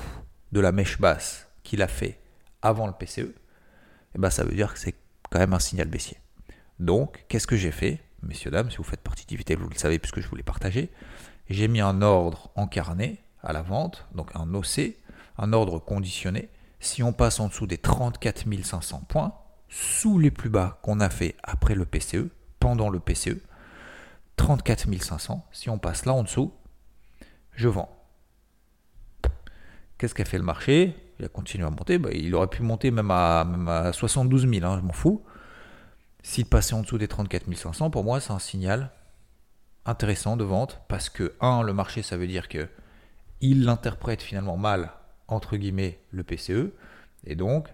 de 0.53 0.61
la 0.61 0.73
mèche 0.73 1.01
basse 1.01 1.49
qu'il 1.63 1.83
a 1.83 1.89
fait 1.89 2.19
avant 2.63 2.87
le 2.87 2.93
PCE, 2.93 3.33
eh 4.15 4.19
ben 4.19 4.31
ça 4.31 4.45
veut 4.45 4.55
dire 4.55 4.73
que 4.73 4.79
c'est 4.79 4.95
quand 5.31 5.39
même 5.39 5.53
un 5.53 5.59
signal 5.59 5.89
baissier. 5.89 6.19
Donc, 6.79 7.25
qu'est-ce 7.29 7.47
que 7.47 7.57
j'ai 7.57 7.73
fait 7.73 8.01
Messieurs, 8.23 8.51
dames, 8.51 8.71
si 8.71 8.79
vous 8.79 8.85
faites 8.85 9.01
partie 9.01 9.27
d'Ivité, 9.27 9.55
vous 9.55 9.69
le 9.69 9.77
savez 9.77 9.99
puisque 9.99 10.21
je 10.21 10.29
vous 10.29 10.37
l'ai 10.37 10.43
partagé. 10.43 10.91
J'ai 11.51 11.69
mis 11.69 11.81
un 11.81 12.01
ordre 12.01 12.51
encarné 12.57 13.19
à 13.43 13.53
la 13.53 13.63
vente, 13.63 14.07
donc 14.15 14.31
un 14.35 14.55
OC, 14.55 14.95
un 15.37 15.53
ordre 15.53 15.79
conditionné. 15.79 16.49
Si 16.85 17.03
on 17.03 17.15
passe 17.15 17.41
en 17.41 17.49
dessous 17.49 17.67
des 17.67 17.79
34 17.79 18.45
500 18.63 19.05
points, 19.09 19.33
sous 19.71 20.19
les 20.19 20.31
plus 20.31 20.51
bas 20.51 20.79
qu'on 20.83 21.01
a 21.01 21.09
fait 21.09 21.35
après 21.43 21.75
le 21.75 21.87
PCE, 21.87 22.29
pendant 22.61 22.91
le 22.91 23.01
PCE, 23.01 23.41
34 24.37 24.87
500, 25.03 25.47
si 25.51 25.71
on 25.71 25.79
passe 25.79 26.05
là 26.05 26.13
en 26.13 26.25
dessous, 26.25 26.53
je 27.53 27.69
vends. 27.69 27.89
Qu'est-ce 29.97 30.15
qu'a 30.15 30.27
fait 30.27 30.37
le 30.37 30.45
marché? 30.45 30.95
Il 31.19 31.25
a 31.25 31.29
continué 31.29 31.67
à 31.67 31.71
monter. 31.71 31.97
Bah, 31.97 32.11
il 32.13 32.35
aurait 32.35 32.49
pu 32.49 32.63
monter 32.63 32.91
même 32.91 33.11
à, 33.11 33.47
même 33.47 33.67
à 33.67 33.95
72 33.95 34.47
000, 34.47 34.67
hein, 34.67 34.77
je 34.79 34.87
m'en 34.87 34.93
fous. 34.93 35.25
S'il 36.23 36.45
passait 36.45 36.75
en 36.75 36.83
dessous 36.83 36.99
des 36.99 37.09
34 37.09 37.51
500, 37.51 37.89
pour 37.89 38.05
moi, 38.05 38.21
c'est 38.21 38.33
un 38.33 38.39
signal 38.39 38.91
intéressant 39.87 40.37
de 40.37 40.45
vente 40.45 40.83
parce 40.89 41.09
que, 41.09 41.33
un, 41.41 41.63
le 41.63 41.73
marché, 41.73 42.03
ça 42.03 42.19
veut 42.19 42.27
dire 42.27 42.47
que 42.47 42.69
il 43.41 43.65
l'interprète 43.65 44.21
finalement 44.21 44.59
mal, 44.59 44.93
entre 45.29 45.57
guillemets, 45.57 45.99
le 46.11 46.23
PCE. 46.23 46.73
Et 47.27 47.35
donc, 47.35 47.69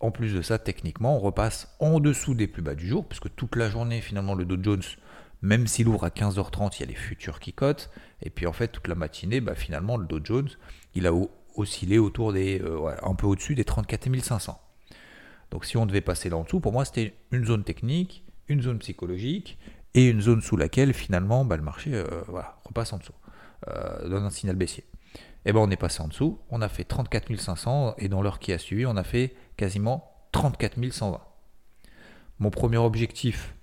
en 0.00 0.10
plus 0.10 0.34
de 0.34 0.42
ça, 0.42 0.58
techniquement, 0.58 1.16
on 1.16 1.20
repasse 1.20 1.74
en 1.80 2.00
dessous 2.00 2.34
des 2.34 2.46
plus 2.46 2.62
bas 2.62 2.74
du 2.74 2.86
jour, 2.86 3.06
puisque 3.06 3.34
toute 3.34 3.56
la 3.56 3.68
journée, 3.68 4.00
finalement, 4.00 4.34
le 4.34 4.44
Dow 4.44 4.62
Jones, 4.62 4.82
même 5.42 5.66
s'il 5.66 5.88
ouvre 5.88 6.04
à 6.04 6.10
15h30, 6.10 6.76
il 6.76 6.80
y 6.80 6.82
a 6.84 6.86
les 6.86 6.94
futurs 6.94 7.40
qui 7.40 7.52
cotent. 7.52 7.90
Et 8.22 8.30
puis, 8.30 8.46
en 8.46 8.52
fait, 8.52 8.68
toute 8.68 8.88
la 8.88 8.94
matinée, 8.94 9.40
bah, 9.40 9.54
finalement, 9.54 9.96
le 9.96 10.06
Dow 10.06 10.20
Jones, 10.22 10.48
il 10.94 11.06
a 11.06 11.12
oscillé 11.56 11.98
autour 11.98 12.32
des, 12.32 12.60
euh, 12.62 12.94
un 13.02 13.14
peu 13.14 13.26
au-dessus 13.26 13.54
des 13.54 13.64
34 13.64 14.20
500. 14.20 14.60
Donc 15.50 15.64
si 15.64 15.76
on 15.76 15.86
devait 15.86 16.00
passer 16.00 16.28
là 16.28 16.36
en 16.36 16.44
dessous, 16.44 16.60
pour 16.60 16.72
moi 16.72 16.84
c'était 16.84 17.14
une 17.30 17.44
zone 17.44 17.64
technique, 17.64 18.24
une 18.48 18.62
zone 18.62 18.78
psychologique 18.78 19.58
et 19.94 20.08
une 20.08 20.20
zone 20.20 20.42
sous 20.42 20.56
laquelle 20.56 20.92
finalement 20.92 21.44
bah, 21.44 21.56
le 21.56 21.62
marché 21.62 21.94
euh, 21.94 22.04
repasse 22.64 22.92
en 22.92 22.98
dessous, 22.98 23.14
euh, 23.68 24.08
donne 24.08 24.24
un 24.24 24.30
signal 24.30 24.56
baissier. 24.56 24.84
Eh 25.44 25.52
ben 25.52 25.60
on 25.60 25.70
est 25.70 25.76
passé 25.76 26.02
en 26.02 26.08
dessous, 26.08 26.40
on 26.50 26.60
a 26.62 26.68
fait 26.68 26.84
34 26.84 27.34
500 27.36 27.94
et 27.98 28.08
dans 28.08 28.22
l'heure 28.22 28.38
qui 28.38 28.52
a 28.52 28.58
suivi, 28.58 28.86
on 28.86 28.96
a 28.96 29.04
fait 29.04 29.34
quasiment 29.56 30.12
34 30.32 30.90
120. 30.90 31.20
Mon 32.38 32.50
premier 32.50 32.76
objectif 32.76 33.54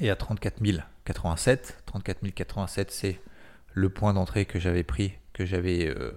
est 0.00 0.10
à 0.10 0.16
34 0.16 0.60
087. 1.04 1.82
34 1.86 2.28
087, 2.34 2.90
c'est 2.90 3.20
le 3.72 3.88
point 3.88 4.14
d'entrée 4.14 4.44
que 4.44 4.58
j'avais 4.58 4.82
pris, 4.82 5.14
que 5.32 5.44
j'avais 5.44 5.88
euh, 5.88 6.12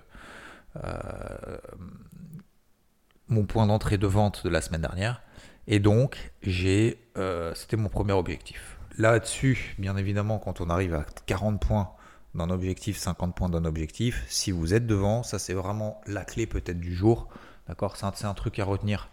mon 3.27 3.45
point 3.45 3.67
d'entrée 3.67 3.97
de 3.97 4.07
vente 4.07 4.43
de 4.43 4.49
la 4.49 4.61
semaine 4.61 4.81
dernière. 4.81 5.21
Et 5.67 5.79
donc, 5.79 6.33
j'ai, 6.41 6.99
euh, 7.17 7.53
c'était 7.55 7.77
mon 7.77 7.89
premier 7.89 8.13
objectif. 8.13 8.77
Là-dessus, 8.97 9.75
bien 9.79 9.97
évidemment, 9.97 10.37
quand 10.39 10.61
on 10.61 10.69
arrive 10.69 10.93
à 10.93 11.05
40 11.25 11.59
points 11.59 11.91
d'un 12.35 12.49
objectif, 12.49 12.97
50 12.97 13.35
points 13.35 13.49
d'un 13.49 13.65
objectif, 13.65 14.25
si 14.27 14.51
vous 14.51 14.73
êtes 14.73 14.87
devant, 14.87 15.23
ça 15.23 15.39
c'est 15.39 15.53
vraiment 15.53 16.01
la 16.07 16.25
clé 16.25 16.47
peut-être 16.47 16.79
du 16.79 16.93
jour. 16.93 17.27
D'accord? 17.67 17.95
C'est 17.95 18.05
un, 18.05 18.29
un, 18.29 18.33
truc 18.33 18.59
à 18.59 18.65
retenir 18.65 19.09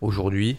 aujourd'hui. 0.00 0.58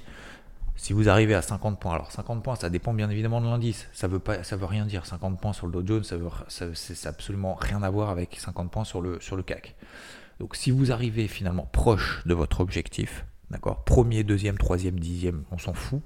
Si 0.77 0.93
vous 0.93 1.09
arrivez 1.09 1.33
à 1.33 1.41
50 1.41 1.79
points, 1.79 1.93
alors 1.93 2.11
50 2.11 2.43
points, 2.43 2.55
ça 2.55 2.69
dépend 2.69 2.93
bien 2.93 3.09
évidemment 3.09 3.41
de 3.41 3.47
l'indice. 3.47 3.87
Ça 3.93 4.07
veut 4.07 4.21
veut 4.25 4.65
rien 4.65 4.85
dire. 4.85 5.05
50 5.05 5.39
points 5.39 5.53
sur 5.53 5.67
le 5.67 5.73
Dow 5.73 5.85
Jones, 5.85 6.03
ça 6.03 6.17
veut, 6.17 6.29
ça, 6.47 6.65
c'est 6.73 7.07
absolument 7.07 7.55
rien 7.55 7.81
à 7.81 7.89
voir 7.89 8.09
avec 8.09 8.37
50 8.39 8.71
points 8.71 8.83
sur 8.83 9.01
le, 9.01 9.19
sur 9.21 9.35
le 9.35 9.43
CAC. 9.43 9.75
Donc 10.39 10.55
si 10.55 10.71
vous 10.71 10.91
arrivez 10.91 11.27
finalement 11.27 11.67
proche 11.71 12.21
de 12.25 12.33
votre 12.33 12.59
objectif, 12.59 13.25
d'accord, 13.51 13.83
premier, 13.85 14.23
deuxième, 14.23 14.57
troisième, 14.57 14.99
dixième, 14.99 15.43
on 15.51 15.57
s'en 15.57 15.73
fout. 15.73 16.01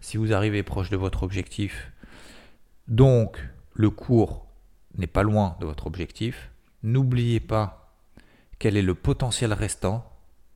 Si 0.00 0.18
vous 0.18 0.32
arrivez 0.32 0.62
proche 0.62 0.90
de 0.90 0.96
votre 0.96 1.22
objectif, 1.22 1.90
donc 2.88 3.38
le 3.72 3.88
cours 3.90 4.46
n'est 4.96 5.06
pas 5.06 5.22
loin 5.22 5.56
de 5.60 5.66
votre 5.66 5.86
objectif, 5.86 6.50
n'oubliez 6.82 7.40
pas 7.40 7.94
quel 8.58 8.76
est 8.76 8.82
le 8.82 8.94
potentiel 8.94 9.52
restant 9.52 10.08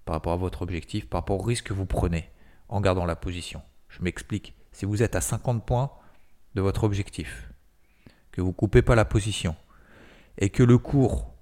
par 0.05 0.15
rapport 0.15 0.33
à 0.33 0.37
votre 0.37 0.63
objectif, 0.63 1.09
par 1.09 1.23
rapport 1.23 1.41
au 1.41 1.43
risque 1.43 1.67
que 1.67 1.73
vous 1.73 1.87
prenez 1.87 2.31
en 2.69 2.81
gardant 2.81 3.07
la 3.07 3.17
position. 3.17 3.63
Je 3.89 4.03
m'explique. 4.03 4.55
Si 4.73 4.85
vous 4.85 5.03
êtes 5.03 5.17
à 5.17 5.21
50 5.21 5.65
points 5.65 5.91
de 6.55 6.61
votre 6.61 6.85
objectif, 6.85 7.51
que 8.31 8.41
vous 8.41 8.49
ne 8.49 8.53
coupez 8.53 8.83
pas 8.83 8.95
la 8.95 9.05
position, 9.05 9.57
et 10.39 10.51
que 10.51 10.63
le 10.63 10.79
cours 10.79 11.33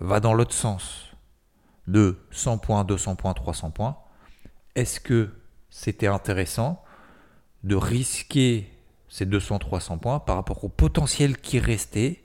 va 0.00 0.20
dans 0.20 0.34
l'autre 0.34 0.54
sens 0.54 1.12
de 1.86 2.18
100 2.32 2.58
points, 2.58 2.84
200 2.84 3.16
points, 3.16 3.34
300 3.34 3.70
points, 3.70 3.96
est-ce 4.74 5.00
que 5.00 5.30
c'était 5.70 6.08
intéressant 6.08 6.84
de 7.64 7.76
risquer 7.76 8.75
ces 9.08 9.26
200, 9.26 9.58
300 9.58 9.98
points 9.98 10.18
par 10.20 10.36
rapport 10.36 10.64
au 10.64 10.68
potentiel 10.68 11.36
qui 11.38 11.58
restait 11.58 12.24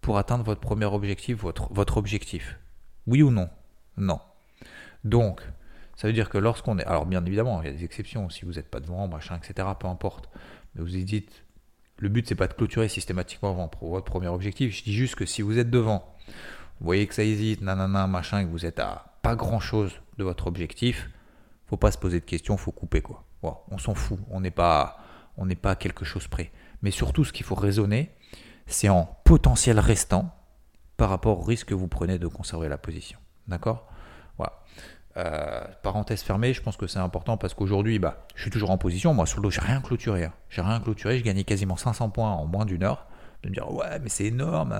pour 0.00 0.18
atteindre 0.18 0.44
votre 0.44 0.60
premier 0.60 0.86
objectif, 0.86 1.38
votre, 1.38 1.96
objectif 1.96 2.58
Oui 3.06 3.22
ou 3.22 3.30
non? 3.30 3.48
Non. 3.96 4.20
Donc, 5.04 5.40
ça 5.96 6.06
veut 6.06 6.12
dire 6.12 6.30
que 6.30 6.38
lorsqu'on 6.38 6.78
est. 6.78 6.84
Alors, 6.84 7.06
bien 7.06 7.24
évidemment, 7.24 7.60
il 7.62 7.66
y 7.66 7.70
a 7.70 7.72
des 7.74 7.84
exceptions. 7.84 8.30
Si 8.30 8.44
vous 8.44 8.52
n'êtes 8.52 8.70
pas 8.70 8.80
devant, 8.80 9.08
machin, 9.08 9.36
etc., 9.36 9.68
peu 9.78 9.88
importe. 9.88 10.28
Mais 10.74 10.82
vous 10.82 10.88
dites, 10.88 11.44
le 11.96 12.08
but, 12.08 12.28
c'est 12.28 12.36
pas 12.36 12.46
de 12.46 12.54
clôturer 12.54 12.88
systématiquement 12.88 13.52
votre 13.80 14.04
premier 14.04 14.28
objectif. 14.28 14.76
Je 14.76 14.84
dis 14.84 14.94
juste 14.94 15.16
que 15.16 15.26
si 15.26 15.42
vous 15.42 15.58
êtes 15.58 15.70
devant, 15.70 16.14
vous 16.80 16.86
voyez 16.86 17.06
que 17.08 17.14
ça 17.14 17.24
hésite, 17.24 17.60
nanana, 17.60 18.06
machin, 18.06 18.44
que 18.44 18.50
vous 18.50 18.64
êtes 18.64 18.78
à 18.78 19.18
pas 19.22 19.34
grand 19.34 19.58
chose 19.58 19.92
de 20.16 20.24
votre 20.24 20.46
objectif, 20.46 21.10
faut 21.66 21.76
pas 21.76 21.90
se 21.90 21.98
poser 21.98 22.20
de 22.20 22.24
questions, 22.24 22.56
faut 22.56 22.72
couper 22.72 23.02
quoi. 23.02 23.24
on 23.42 23.78
s'en 23.78 23.94
fout, 23.94 24.18
on 24.30 24.40
n'est 24.40 24.52
pas, 24.52 24.98
on 25.38 25.46
n'est 25.46 25.54
pas 25.54 25.70
à 25.70 25.76
quelque 25.76 26.04
chose 26.04 26.28
près. 26.28 26.52
Mais 26.82 26.90
surtout, 26.90 27.24
ce 27.24 27.32
qu'il 27.32 27.46
faut 27.46 27.54
raisonner, 27.54 28.10
c'est 28.66 28.88
en 28.88 29.04
potentiel 29.24 29.78
restant 29.80 30.34
par 30.96 31.08
rapport 31.08 31.40
au 31.40 31.42
risque 31.42 31.68
que 31.68 31.74
vous 31.74 31.88
prenez 31.88 32.18
de 32.18 32.26
conserver 32.26 32.68
la 32.68 32.76
position. 32.76 33.18
D'accord? 33.46 33.88
Voilà. 34.36 34.52
Euh, 35.16 35.64
parenthèse 35.82 36.22
fermée, 36.22 36.52
je 36.52 36.60
pense 36.60 36.76
que 36.76 36.86
c'est 36.86 36.98
important 36.98 37.36
parce 37.36 37.54
qu'aujourd'hui, 37.54 37.98
bah, 37.98 38.26
je 38.34 38.42
suis 38.42 38.50
toujours 38.50 38.70
en 38.70 38.78
position. 38.78 39.14
Moi, 39.14 39.26
sur 39.26 39.38
le 39.38 39.44
dos, 39.44 39.50
j'ai 39.50 39.60
rien 39.60 39.80
clôturé. 39.80 40.24
Hein. 40.24 40.32
J'ai 40.50 40.60
rien 40.60 40.80
clôturé. 40.80 41.18
Je 41.18 41.24
gagnais 41.24 41.44
quasiment 41.44 41.76
500 41.76 42.10
points 42.10 42.30
en 42.30 42.46
moins 42.46 42.66
d'une 42.66 42.82
heure. 42.82 43.06
De 43.42 43.48
me 43.48 43.54
dire, 43.54 43.72
ouais, 43.72 43.98
mais 44.00 44.08
c'est 44.08 44.26
énorme. 44.26 44.74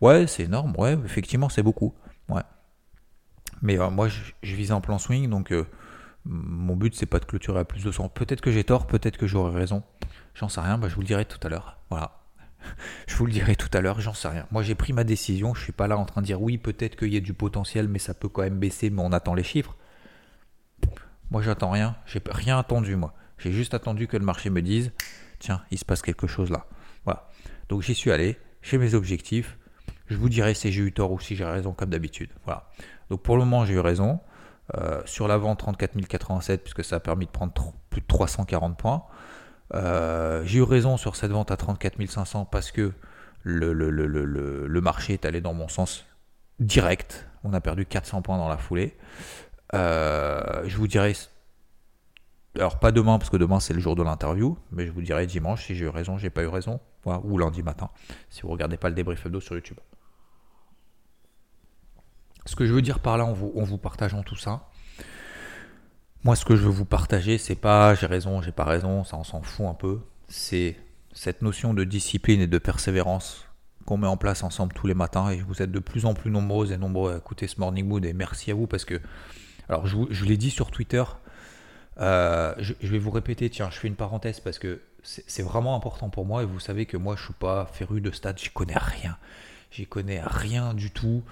Ouais, 0.00 0.26
c'est 0.26 0.44
énorme. 0.44 0.74
Ouais, 0.78 0.96
effectivement, 1.04 1.48
c'est 1.48 1.62
beaucoup. 1.62 1.94
Ouais. 2.28 2.42
Mais 3.62 3.78
euh, 3.78 3.90
moi, 3.90 4.08
je, 4.08 4.54
vise 4.54 4.72
un 4.72 4.80
plan 4.80 4.98
swing. 4.98 5.28
Donc, 5.28 5.52
euh, 5.52 5.66
mon 6.28 6.76
but, 6.76 6.94
c'est 6.94 7.06
pas 7.06 7.18
de 7.18 7.24
clôturer 7.24 7.60
à 7.60 7.64
plus 7.64 7.84
de 7.84 7.90
100. 7.90 8.08
Peut-être 8.10 8.40
que 8.40 8.50
j'ai 8.50 8.64
tort. 8.64 8.86
Peut-être 8.86 9.16
que 9.16 9.26
j'aurai 9.26 9.56
raison. 9.56 9.82
J'en 10.34 10.48
sais 10.48 10.60
rien. 10.60 10.78
Bah, 10.78 10.88
je 10.88 10.94
vous 10.94 11.00
le 11.00 11.06
dirai 11.06 11.24
tout 11.24 11.38
à 11.42 11.48
l'heure. 11.48 11.78
Voilà. 11.90 12.26
je 13.06 13.16
vous 13.16 13.26
le 13.26 13.32
dirai 13.32 13.56
tout 13.56 13.68
à 13.72 13.80
l'heure, 13.80 14.00
j'en 14.00 14.14
sais 14.14 14.28
rien. 14.28 14.46
Moi 14.50 14.62
j'ai 14.62 14.74
pris 14.74 14.92
ma 14.92 15.04
décision, 15.04 15.54
je 15.54 15.62
suis 15.62 15.72
pas 15.72 15.86
là 15.86 15.96
en 15.96 16.04
train 16.04 16.20
de 16.20 16.26
dire 16.26 16.40
oui, 16.40 16.58
peut-être 16.58 16.96
qu'il 16.96 17.12
y 17.12 17.16
a 17.16 17.20
du 17.20 17.34
potentiel, 17.34 17.88
mais 17.88 17.98
ça 17.98 18.14
peut 18.14 18.28
quand 18.28 18.42
même 18.42 18.58
baisser, 18.58 18.90
mais 18.90 19.02
on 19.02 19.12
attend 19.12 19.34
les 19.34 19.42
chiffres. 19.42 19.76
Moi 21.30 21.42
j'attends 21.42 21.70
rien, 21.70 21.96
j'ai 22.06 22.20
rien 22.30 22.58
attendu 22.58 22.96
moi. 22.96 23.14
J'ai 23.38 23.52
juste 23.52 23.74
attendu 23.74 24.06
que 24.06 24.16
le 24.16 24.24
marché 24.24 24.50
me 24.50 24.62
dise 24.62 24.92
tiens, 25.38 25.62
il 25.70 25.78
se 25.78 25.84
passe 25.84 26.02
quelque 26.02 26.26
chose 26.26 26.50
là. 26.50 26.66
Voilà. 27.04 27.28
Donc 27.68 27.82
j'y 27.82 27.94
suis 27.94 28.10
allé, 28.10 28.38
j'ai 28.62 28.78
mes 28.78 28.94
objectifs. 28.94 29.58
Je 30.06 30.16
vous 30.16 30.28
dirai 30.28 30.54
si 30.54 30.70
j'ai 30.70 30.82
eu 30.82 30.92
tort 30.92 31.10
ou 31.10 31.18
si 31.18 31.34
j'ai 31.34 31.44
raison 31.44 31.72
comme 31.72 31.90
d'habitude. 31.90 32.30
Voilà. 32.44 32.68
Donc 33.10 33.22
pour 33.22 33.36
le 33.36 33.44
moment 33.44 33.64
j'ai 33.64 33.74
eu 33.74 33.80
raison. 33.80 34.20
Euh, 34.74 35.00
sur 35.04 35.28
la 35.28 35.36
vente 35.36 35.60
34 35.60 35.96
087 35.96 36.62
puisque 36.62 36.82
ça 36.82 36.96
a 36.96 37.00
permis 37.00 37.26
de 37.26 37.30
prendre 37.30 37.52
plus 37.88 38.00
de 38.00 38.06
340 38.06 38.76
points. 38.76 39.04
Euh, 39.74 40.42
j'ai 40.44 40.58
eu 40.58 40.62
raison 40.62 40.96
sur 40.96 41.14
cette 41.14 41.30
vente 41.30 41.52
à 41.52 41.56
34 41.56 42.04
500 42.04 42.46
parce 42.46 42.72
que 42.72 42.92
le, 43.44 43.72
le, 43.72 44.80
marché 44.80 45.12
est 45.12 45.24
allé 45.24 45.40
dans 45.40 45.54
mon 45.54 45.68
sens 45.68 46.04
direct. 46.58 47.28
On 47.44 47.52
a 47.52 47.60
perdu 47.60 47.86
400 47.86 48.22
points 48.22 48.38
dans 48.38 48.48
la 48.48 48.56
foulée. 48.56 48.96
Euh, 49.74 50.62
je 50.66 50.76
vous 50.76 50.88
dirai, 50.88 51.14
alors 52.56 52.80
pas 52.80 52.90
demain 52.90 53.18
parce 53.18 53.30
que 53.30 53.36
demain 53.36 53.60
c'est 53.60 53.74
le 53.74 53.80
jour 53.80 53.94
de 53.94 54.02
l'interview, 54.02 54.58
mais 54.72 54.86
je 54.86 54.90
vous 54.90 55.02
dirai 55.02 55.28
dimanche 55.28 55.64
si 55.66 55.76
j'ai 55.76 55.84
eu 55.84 55.88
raison, 55.88 56.18
j'ai 56.18 56.30
pas 56.30 56.42
eu 56.42 56.48
raison, 56.48 56.80
ou 57.04 57.38
lundi 57.38 57.62
matin, 57.62 57.90
si 58.30 58.42
vous 58.42 58.48
regardez 58.48 58.76
pas 58.76 58.88
le 58.88 58.96
débrief 58.96 59.26
hebdo 59.26 59.40
sur 59.40 59.54
YouTube. 59.54 59.78
Ce 62.46 62.56
que 62.56 62.64
je 62.64 62.72
veux 62.72 62.82
dire 62.82 63.00
par 63.00 63.18
là 63.18 63.26
en 63.26 63.32
vous, 63.32 63.78
partageant 63.78 64.22
tout 64.22 64.36
ça, 64.36 64.68
moi, 66.24 66.34
ce 66.34 66.44
que 66.44 66.56
je 66.56 66.62
veux 66.62 66.70
vous 66.70 66.84
partager, 66.84 67.38
c'est 67.38 67.54
pas 67.54 67.94
j'ai 67.94 68.06
raison, 68.06 68.42
j'ai 68.42 68.50
pas 68.52 68.64
raison, 68.64 69.04
ça 69.04 69.16
on 69.16 69.24
s'en 69.24 69.42
fout 69.42 69.66
un 69.66 69.74
peu. 69.74 70.00
C'est 70.28 70.76
cette 71.12 71.42
notion 71.42 71.74
de 71.74 71.84
discipline 71.84 72.40
et 72.40 72.46
de 72.46 72.58
persévérance 72.58 73.46
qu'on 73.84 73.96
met 73.96 74.06
en 74.06 74.16
place 74.16 74.42
ensemble 74.42 74.72
tous 74.72 74.86
les 74.86 74.94
matins. 74.94 75.30
Et 75.30 75.40
vous 75.40 75.62
êtes 75.62 75.70
de 75.70 75.78
plus 75.78 76.04
en 76.04 76.14
plus 76.14 76.30
nombreuses 76.30 76.72
et 76.72 76.76
nombreux 76.76 77.14
à 77.14 77.16
écouter 77.18 77.46
ce 77.46 77.60
Morning 77.60 77.86
Mood. 77.86 78.04
Et 78.04 78.12
merci 78.12 78.50
à 78.50 78.54
vous 78.54 78.66
parce 78.66 78.84
que, 78.84 79.00
alors, 79.68 79.86
je, 79.86 80.24
l'ai 80.24 80.36
dit 80.36 80.50
sur 80.50 80.70
Twitter. 80.70 81.04
Euh, 81.98 82.54
je, 82.58 82.74
vais 82.82 82.98
vous 82.98 83.10
répéter, 83.10 83.48
tiens, 83.48 83.70
je 83.70 83.78
fais 83.78 83.88
une 83.88 83.94
parenthèse 83.94 84.40
parce 84.40 84.58
que 84.58 84.82
c'est 85.02 85.42
vraiment 85.42 85.76
important 85.76 86.10
pour 86.10 86.26
moi. 86.26 86.42
Et 86.42 86.46
vous 86.46 86.60
savez 86.60 86.86
que 86.86 86.96
moi, 86.96 87.16
je 87.16 87.24
suis 87.24 87.34
pas 87.34 87.66
féru 87.66 88.00
de 88.00 88.10
stats, 88.10 88.34
j'y 88.36 88.50
connais 88.50 88.76
rien. 88.76 89.16
J'y 89.70 89.86
connais 89.86 90.20
rien 90.24 90.74
du 90.74 90.90
tout. 90.90 91.22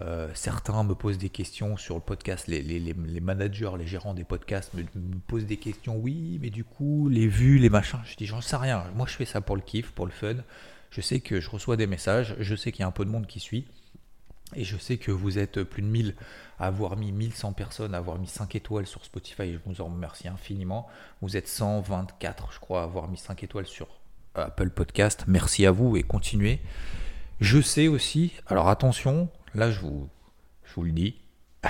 Euh, 0.00 0.28
certains 0.34 0.82
me 0.82 0.94
posent 0.94 1.18
des 1.18 1.28
questions 1.28 1.76
sur 1.76 1.94
le 1.94 2.00
podcast, 2.00 2.48
les, 2.48 3.20
managers, 3.20 3.70
les 3.78 3.86
gérants 3.86 4.14
des 4.14 4.24
podcasts 4.24 4.74
me, 4.74 4.84
posent 5.26 5.46
des 5.46 5.56
questions. 5.56 5.96
Oui, 5.96 6.38
mais 6.42 6.50
du 6.50 6.64
coup, 6.64 7.08
les 7.08 7.28
vues, 7.28 7.58
les 7.58 7.70
machins, 7.70 8.00
je 8.04 8.16
dis 8.16 8.26
j'en 8.26 8.40
sais 8.40 8.56
rien. 8.56 8.84
Moi, 8.94 9.06
je 9.08 9.14
fais 9.14 9.24
ça 9.24 9.40
pour 9.40 9.56
le 9.56 9.62
kiff, 9.62 9.92
pour 9.92 10.06
le 10.06 10.12
fun. 10.12 10.36
Je 10.90 11.00
sais 11.00 11.20
que 11.20 11.40
je 11.40 11.50
reçois 11.50 11.76
des 11.76 11.86
messages, 11.86 12.36
je 12.38 12.54
sais 12.54 12.72
qu'il 12.72 12.80
y 12.80 12.84
a 12.84 12.86
un 12.86 12.92
peu 12.92 13.04
de 13.04 13.10
monde 13.10 13.26
qui 13.26 13.40
suit. 13.40 13.66
Et 14.54 14.64
je 14.64 14.76
sais 14.76 14.98
que 14.98 15.10
vous 15.10 15.38
êtes 15.38 15.62
plus 15.62 15.82
de 15.82 15.88
1000 15.88 16.14
à 16.58 16.66
avoir 16.66 16.96
mis 16.96 17.10
1100 17.12 17.54
personnes, 17.54 17.94
à 17.94 17.98
avoir 17.98 18.18
mis 18.18 18.28
5 18.28 18.54
étoiles 18.54 18.86
sur 18.86 19.04
Spotify. 19.04 19.52
Je 19.52 19.58
vous 19.66 19.80
en 19.80 19.86
remercie 19.86 20.28
infiniment. 20.28 20.86
Vous 21.22 21.36
êtes 21.36 21.48
124, 21.48 22.52
je 22.52 22.60
crois, 22.60 22.82
à 22.82 22.84
avoir 22.84 23.08
mis 23.08 23.16
5 23.16 23.42
étoiles 23.42 23.66
sur 23.66 23.88
Apple 24.34 24.70
Podcast. 24.70 25.24
Merci 25.26 25.66
à 25.66 25.72
vous 25.72 25.96
et 25.96 26.02
continuez. 26.02 26.60
Je 27.40 27.60
sais 27.60 27.88
aussi, 27.88 28.32
alors 28.46 28.68
attention, 28.68 29.28
là 29.54 29.70
je 29.70 29.80
vous, 29.80 30.08
le 30.82 30.92
dis, 30.92 31.16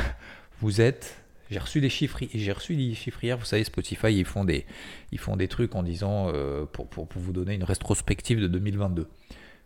vous 0.61 0.81
êtes 0.81 1.21
j'ai 1.51 1.59
reçu 1.59 1.81
des 1.81 1.91
chiffres, 1.91 2.19
j'ai 2.33 2.53
reçu 2.53 2.75
des 2.75 2.95
chiffres 2.95 3.23
hier. 3.23 3.37
Vous 3.37 3.45
savez, 3.45 3.65
Spotify, 3.65 4.13
ils 4.13 4.25
font 4.25 4.45
des, 4.45 4.67
ils 5.13 5.19
font 5.19 5.37
des 5.37 5.47
trucs 5.47 5.75
en 5.75 5.83
disant 5.83 6.31
euh, 6.33 6.65
pour, 6.65 6.89
pour, 6.89 7.07
vous 7.15 7.33
donner 7.33 7.55
une 7.55 7.65
rétrospective 7.65 8.41
de 8.41 8.49
2022. 8.49 9.09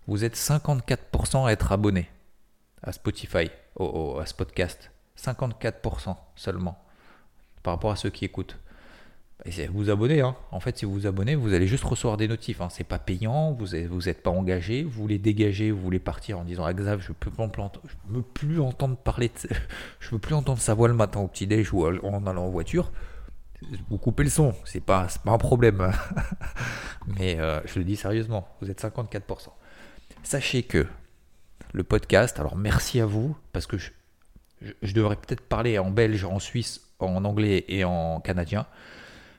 Vous 0.06 0.24
êtes 0.24 0.36
54% 0.36 1.46
à 1.46 1.52
être 1.52 1.72
abonné 1.72 2.08
à 2.82 2.92
Spotify, 2.92 3.50
à 3.78 4.26
ce 4.26 4.34
podcast. 4.34 4.90
54% 5.16 6.16
seulement 6.36 6.82
par 7.62 7.74
rapport 7.74 7.90
à 7.90 7.96
ceux 7.96 8.10
qui 8.10 8.24
écoutent 8.24 8.58
vous 9.70 9.90
abonnez. 9.90 10.20
Hein. 10.20 10.36
En 10.50 10.60
fait, 10.60 10.78
si 10.78 10.84
vous 10.84 10.92
vous 10.92 11.06
abonnez, 11.06 11.34
vous 11.34 11.54
allez 11.54 11.66
juste 11.66 11.84
recevoir 11.84 12.16
des 12.16 12.28
notifs. 12.28 12.60
Hein. 12.60 12.68
C'est 12.70 12.84
pas 12.84 12.98
payant, 12.98 13.52
vous 13.52 13.68
n'êtes 13.68 13.86
vous 13.86 14.00
pas 14.22 14.30
engagé, 14.30 14.82
vous 14.82 14.90
voulez 14.90 15.18
dégager, 15.18 15.70
vous 15.70 15.80
voulez 15.80 15.98
partir 15.98 16.38
en 16.38 16.44
disant 16.44 16.64
ah, 16.64 16.74
Xav, 16.74 17.00
je 17.00 17.12
peux 17.12 17.30
veux 18.08 18.22
plus 18.22 18.60
entendre 18.60 18.96
parler, 18.96 19.28
de... 19.28 19.48
je 20.00 20.10
veux 20.10 20.18
plus 20.18 20.34
entendre 20.34 20.60
sa 20.60 20.74
voix 20.74 20.88
le 20.88 20.94
matin 20.94 21.20
au 21.20 21.28
petit 21.28 21.46
déj 21.46 21.72
ou 21.72 21.86
en 21.86 22.26
allant 22.26 22.44
en 22.44 22.50
voiture. 22.50 22.90
Vous 23.90 23.98
coupez 23.98 24.22
le 24.22 24.30
son, 24.30 24.54
c'est 24.64 24.82
pas, 24.82 25.08
pas 25.24 25.32
un 25.32 25.38
problème. 25.38 25.92
Mais 27.18 27.40
euh, 27.40 27.60
je 27.64 27.78
le 27.78 27.84
dis 27.84 27.96
sérieusement, 27.96 28.48
vous 28.60 28.70
êtes 28.70 28.80
54%. 28.80 29.48
Sachez 30.22 30.62
que 30.62 30.86
le 31.72 31.84
podcast, 31.84 32.38
alors 32.38 32.56
merci 32.56 33.00
à 33.00 33.06
vous, 33.06 33.36
parce 33.52 33.66
que 33.66 33.76
je 33.78 34.94
devrais 34.94 35.16
peut-être 35.16 35.40
parler 35.40 35.78
en 35.78 35.90
belge, 35.90 36.24
en 36.24 36.38
suisse, 36.38 36.82
en 36.98 37.24
anglais 37.24 37.64
et 37.68 37.84
en 37.84 38.20
canadien 38.20 38.66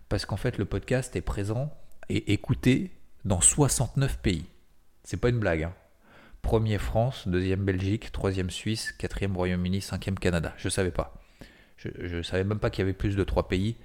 parce 0.10 0.26
qu'en 0.26 0.38
fait 0.38 0.58
le 0.58 0.66
podcast 0.66 1.16
est 1.16 1.22
présent 1.22 1.72
et 2.10 2.34
écouté 2.34 2.92
dans 3.26 3.42
69 3.42 4.20
pays. 4.20 4.46
C'est 5.04 5.18
pas 5.18 5.30
une 5.30 5.40
blague. 5.40 5.64
Hein. 5.64 5.74
Premier 6.42 6.78
France, 6.78 7.28
deuxième 7.28 7.64
Belgique, 7.64 8.12
troisième 8.12 8.50
Suisse, 8.50 8.92
quatrième 8.92 9.36
Royaume-Uni, 9.36 9.82
cinquième 9.82 10.18
Canada. 10.18 10.54
Je 10.58 10.70
savais 10.70 10.92
pas. 10.92 11.14
Je 11.78 12.18
ne 12.18 12.22
savais 12.24 12.44
même 12.44 12.60
pas 12.60 12.70
qu'il 12.70 12.82
y 12.82 12.84
avait 12.84 12.94
plus 12.94 13.16
de 13.16 13.24
trois 13.24 13.48
pays 13.48 13.78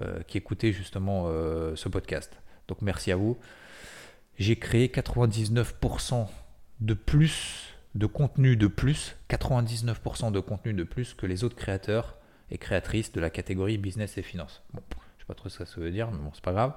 euh, 0.00 0.22
qui 0.22 0.38
écoutaient 0.38 0.72
justement 0.72 1.24
euh, 1.26 1.76
ce 1.76 1.88
podcast. 1.88 2.32
Donc 2.68 2.80
merci 2.80 3.12
à 3.12 3.16
vous. 3.16 3.38
J'ai 4.38 4.56
créé 4.56 4.86
99% 4.88 6.28
de 6.80 6.94
plus 6.94 7.74
de 7.94 8.06
contenu 8.06 8.56
de 8.56 8.66
plus, 8.68 9.16
99% 9.28 10.32
de 10.32 10.40
contenu 10.40 10.72
de 10.72 10.84
plus 10.84 11.12
que 11.12 11.26
les 11.26 11.44
autres 11.44 11.56
créateurs 11.56 12.16
et 12.50 12.56
créatrices 12.56 13.12
de 13.12 13.20
la 13.20 13.28
catégorie 13.28 13.76
business 13.76 14.16
et 14.16 14.22
finance. 14.22 14.62
Pas 15.32 15.34
trop 15.34 15.48
ce 15.48 15.58
que 15.60 15.64
ça 15.64 15.80
veut 15.80 15.90
dire, 15.90 16.10
mais 16.10 16.18
bon, 16.18 16.30
c'est 16.34 16.44
pas 16.44 16.52
grave. 16.52 16.74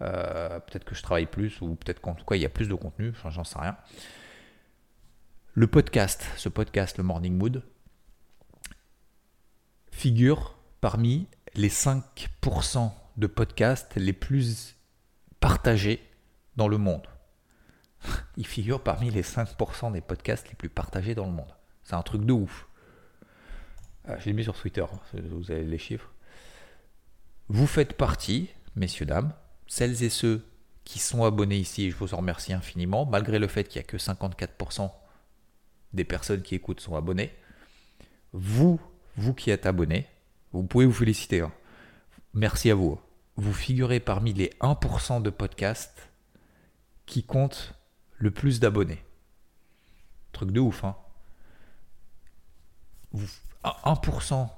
Euh, 0.00 0.60
peut-être 0.60 0.84
que 0.84 0.94
je 0.94 1.02
travaille 1.02 1.26
plus, 1.26 1.60
ou 1.60 1.74
peut-être 1.74 2.00
qu'en 2.00 2.14
tout 2.14 2.24
cas, 2.24 2.36
il 2.36 2.42
y 2.42 2.46
a 2.46 2.48
plus 2.48 2.68
de 2.68 2.74
contenu, 2.74 3.12
j'en 3.28 3.42
sais 3.42 3.58
rien. 3.58 3.76
Le 5.54 5.66
podcast, 5.66 6.24
ce 6.36 6.48
podcast, 6.48 6.98
le 6.98 7.04
Morning 7.04 7.36
Mood, 7.36 7.64
figure 9.90 10.56
parmi 10.80 11.26
les 11.54 11.68
5% 11.68 12.92
de 13.16 13.26
podcasts 13.26 13.96
les 13.96 14.12
plus 14.12 14.76
partagés 15.40 16.00
dans 16.54 16.68
le 16.68 16.78
monde. 16.78 17.08
Il 18.36 18.46
figure 18.46 18.84
parmi 18.84 19.10
les 19.10 19.22
5% 19.22 19.90
des 19.90 20.00
podcasts 20.00 20.48
les 20.48 20.54
plus 20.54 20.68
partagés 20.68 21.16
dans 21.16 21.26
le 21.26 21.32
monde. 21.32 21.52
C'est 21.82 21.94
un 21.94 22.02
truc 22.02 22.24
de 22.24 22.32
ouf. 22.32 22.68
Ah, 24.06 24.16
je 24.20 24.26
l'ai 24.26 24.32
mis 24.32 24.44
sur 24.44 24.54
Twitter, 24.54 24.84
hein, 24.84 25.00
vous 25.12 25.50
avez 25.50 25.64
les 25.64 25.78
chiffres. 25.78 26.12
Vous 27.48 27.66
faites 27.66 27.92
partie, 27.92 28.50
messieurs, 28.74 29.06
dames, 29.06 29.32
celles 29.66 30.02
et 30.02 30.10
ceux 30.10 30.44
qui 30.84 30.98
sont 30.98 31.24
abonnés 31.24 31.58
ici, 31.58 31.90
je 31.90 31.96
vous 31.96 32.14
en 32.14 32.18
remercie 32.18 32.52
infiniment, 32.52 33.06
malgré 33.06 33.38
le 33.38 33.48
fait 33.48 33.64
qu'il 33.64 33.80
n'y 33.80 33.84
a 33.84 33.88
que 33.88 33.96
54% 33.96 34.90
des 35.92 36.04
personnes 36.04 36.42
qui 36.42 36.54
écoutent 36.54 36.80
sont 36.80 36.96
abonnés. 36.96 37.34
Vous, 38.32 38.80
vous 39.16 39.34
qui 39.34 39.50
êtes 39.50 39.66
abonnés, 39.66 40.06
vous 40.52 40.62
pouvez 40.62 40.86
vous 40.86 40.92
féliciter. 40.92 41.40
Hein. 41.40 41.52
Merci 42.34 42.70
à 42.70 42.74
vous. 42.74 43.00
Vous 43.36 43.52
figurez 43.52 44.00
parmi 44.00 44.32
les 44.32 44.50
1% 44.60 45.22
de 45.22 45.30
podcasts 45.30 46.08
qui 47.04 47.22
comptent 47.22 47.74
le 48.18 48.30
plus 48.30 48.60
d'abonnés. 48.60 49.02
Truc 50.32 50.50
de 50.50 50.60
ouf, 50.60 50.84
hein. 50.84 50.96
1% 53.64 54.48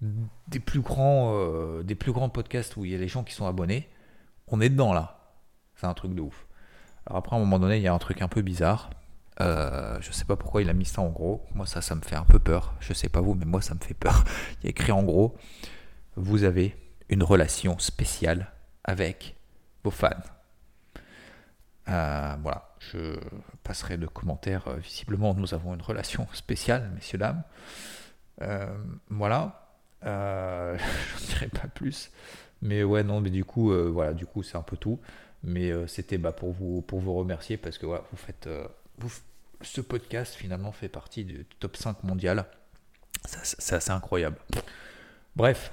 des 0.00 0.60
plus, 0.60 0.80
grands, 0.80 1.32
euh, 1.34 1.82
des 1.82 1.94
plus 1.94 2.12
grands 2.12 2.28
podcasts 2.28 2.76
où 2.76 2.84
il 2.84 2.92
y 2.92 2.94
a 2.94 2.98
les 2.98 3.08
gens 3.08 3.24
qui 3.24 3.34
sont 3.34 3.46
abonnés, 3.46 3.88
on 4.48 4.60
est 4.60 4.68
dedans 4.68 4.92
là. 4.92 5.18
C'est 5.76 5.86
un 5.86 5.94
truc 5.94 6.14
de 6.14 6.20
ouf. 6.20 6.46
Alors 7.06 7.18
après, 7.18 7.36
à 7.36 7.38
un 7.38 7.42
moment 7.42 7.58
donné, 7.58 7.76
il 7.76 7.82
y 7.82 7.88
a 7.88 7.94
un 7.94 7.98
truc 7.98 8.22
un 8.22 8.28
peu 8.28 8.42
bizarre. 8.42 8.90
Euh, 9.40 9.98
je 10.00 10.10
sais 10.12 10.24
pas 10.24 10.36
pourquoi 10.36 10.62
il 10.62 10.70
a 10.70 10.72
mis 10.72 10.86
ça 10.86 11.02
en 11.02 11.10
gros. 11.10 11.44
Moi, 11.54 11.66
ça, 11.66 11.82
ça 11.82 11.94
me 11.94 12.00
fait 12.00 12.16
un 12.16 12.24
peu 12.24 12.38
peur. 12.38 12.74
Je 12.80 12.92
sais 12.92 13.08
pas 13.08 13.20
vous, 13.20 13.34
mais 13.34 13.44
moi, 13.44 13.60
ça 13.60 13.74
me 13.74 13.80
fait 13.80 13.94
peur. 13.94 14.24
Il 14.60 14.64
y 14.64 14.66
a 14.66 14.70
écrit 14.70 14.92
en 14.92 15.02
gros 15.02 15.36
Vous 16.16 16.44
avez 16.44 16.76
une 17.08 17.22
relation 17.22 17.78
spéciale 17.78 18.52
avec 18.84 19.36
vos 19.84 19.90
fans. 19.90 20.10
Euh, 21.88 22.34
voilà, 22.42 22.74
je 22.78 23.18
passerai 23.62 23.96
de 23.96 24.06
commentaires. 24.06 24.68
Visiblement, 24.78 25.34
nous 25.34 25.54
avons 25.54 25.74
une 25.74 25.82
relation 25.82 26.26
spéciale, 26.32 26.90
messieurs, 26.94 27.18
dames. 27.18 27.42
Euh, 28.42 28.76
voilà. 29.10 29.65
Euh, 30.04 30.76
je 31.16 31.22
ne 31.22 31.26
dirai 31.28 31.48
pas 31.48 31.68
plus. 31.68 32.10
Mais 32.62 32.82
ouais, 32.84 33.02
non, 33.02 33.20
mais 33.20 33.30
du 33.30 33.44
coup, 33.44 33.72
euh, 33.72 33.88
voilà, 33.90 34.12
du 34.12 34.26
coup, 34.26 34.42
c'est 34.42 34.56
un 34.56 34.62
peu 34.62 34.76
tout. 34.76 34.98
Mais 35.42 35.70
c'était 35.86 36.18
bah, 36.18 36.32
pour, 36.32 36.52
vous, 36.52 36.82
pour 36.82 36.98
vous 36.98 37.14
remercier 37.14 37.56
parce 37.56 37.78
que 37.78 37.86
voilà, 37.86 38.02
vous 38.10 38.16
faites. 38.16 38.48
Vous, 38.98 39.12
ce 39.60 39.80
podcast 39.80 40.34
finalement 40.34 40.72
fait 40.72 40.88
partie 40.88 41.24
du 41.24 41.46
top 41.60 41.76
5 41.76 42.02
mondial. 42.02 42.46
C'est 43.24 43.74
assez 43.74 43.90
incroyable. 43.90 44.36
Bref, 45.36 45.72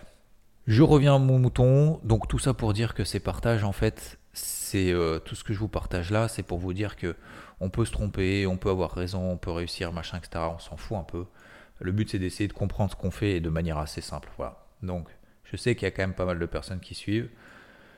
je 0.68 0.84
reviens 0.84 1.16
à 1.16 1.20
mon 1.20 1.40
mouton. 1.40 2.00
Donc 2.04 2.28
tout 2.28 2.38
ça 2.38 2.54
pour 2.54 2.74
dire 2.74 2.94
que 2.94 3.04
ces 3.04 3.20
partages, 3.20 3.64
en 3.64 3.72
fait, 3.72 4.20
c'est 4.34 4.94
tout 5.26 5.34
ce 5.34 5.44
que 5.44 5.54
je 5.54 5.60
vous 5.60 5.70
partage 5.70 6.12
là, 6.12 6.28
c'est 6.28 6.44
pour 6.44 6.60
vous 6.60 6.74
dire 6.74 6.96
que 6.96 7.16
on 7.60 7.70
peut 7.70 7.86
se 7.86 7.92
tromper, 7.92 8.46
on 8.46 8.58
peut 8.58 8.70
avoir 8.70 8.92
raison, 8.92 9.32
on 9.32 9.38
peut 9.38 9.52
réussir, 9.52 9.94
machin, 9.94 10.18
etc. 10.18 10.46
On 10.54 10.60
s'en 10.60 10.78
fout 10.78 10.98
un 10.98 11.04
peu. 11.04 11.26
Le 11.84 11.92
but, 11.92 12.10
c'est 12.10 12.18
d'essayer 12.20 12.48
de 12.48 12.54
comprendre 12.54 12.92
ce 12.92 12.96
qu'on 12.96 13.12
fait 13.12 13.34
et 13.34 13.40
de 13.42 13.50
manière 13.50 13.78
assez 13.78 14.00
simple. 14.00 14.30
Voilà. 14.38 14.66
Donc, 14.82 15.10
je 15.44 15.58
sais 15.58 15.76
qu'il 15.76 15.84
y 15.84 15.88
a 15.88 15.92
quand 15.92 16.02
même 16.02 16.14
pas 16.14 16.26
mal 16.26 16.40
de 16.40 16.46
personnes 16.46 16.80
qui 16.80 16.96
suivent. 16.96 17.30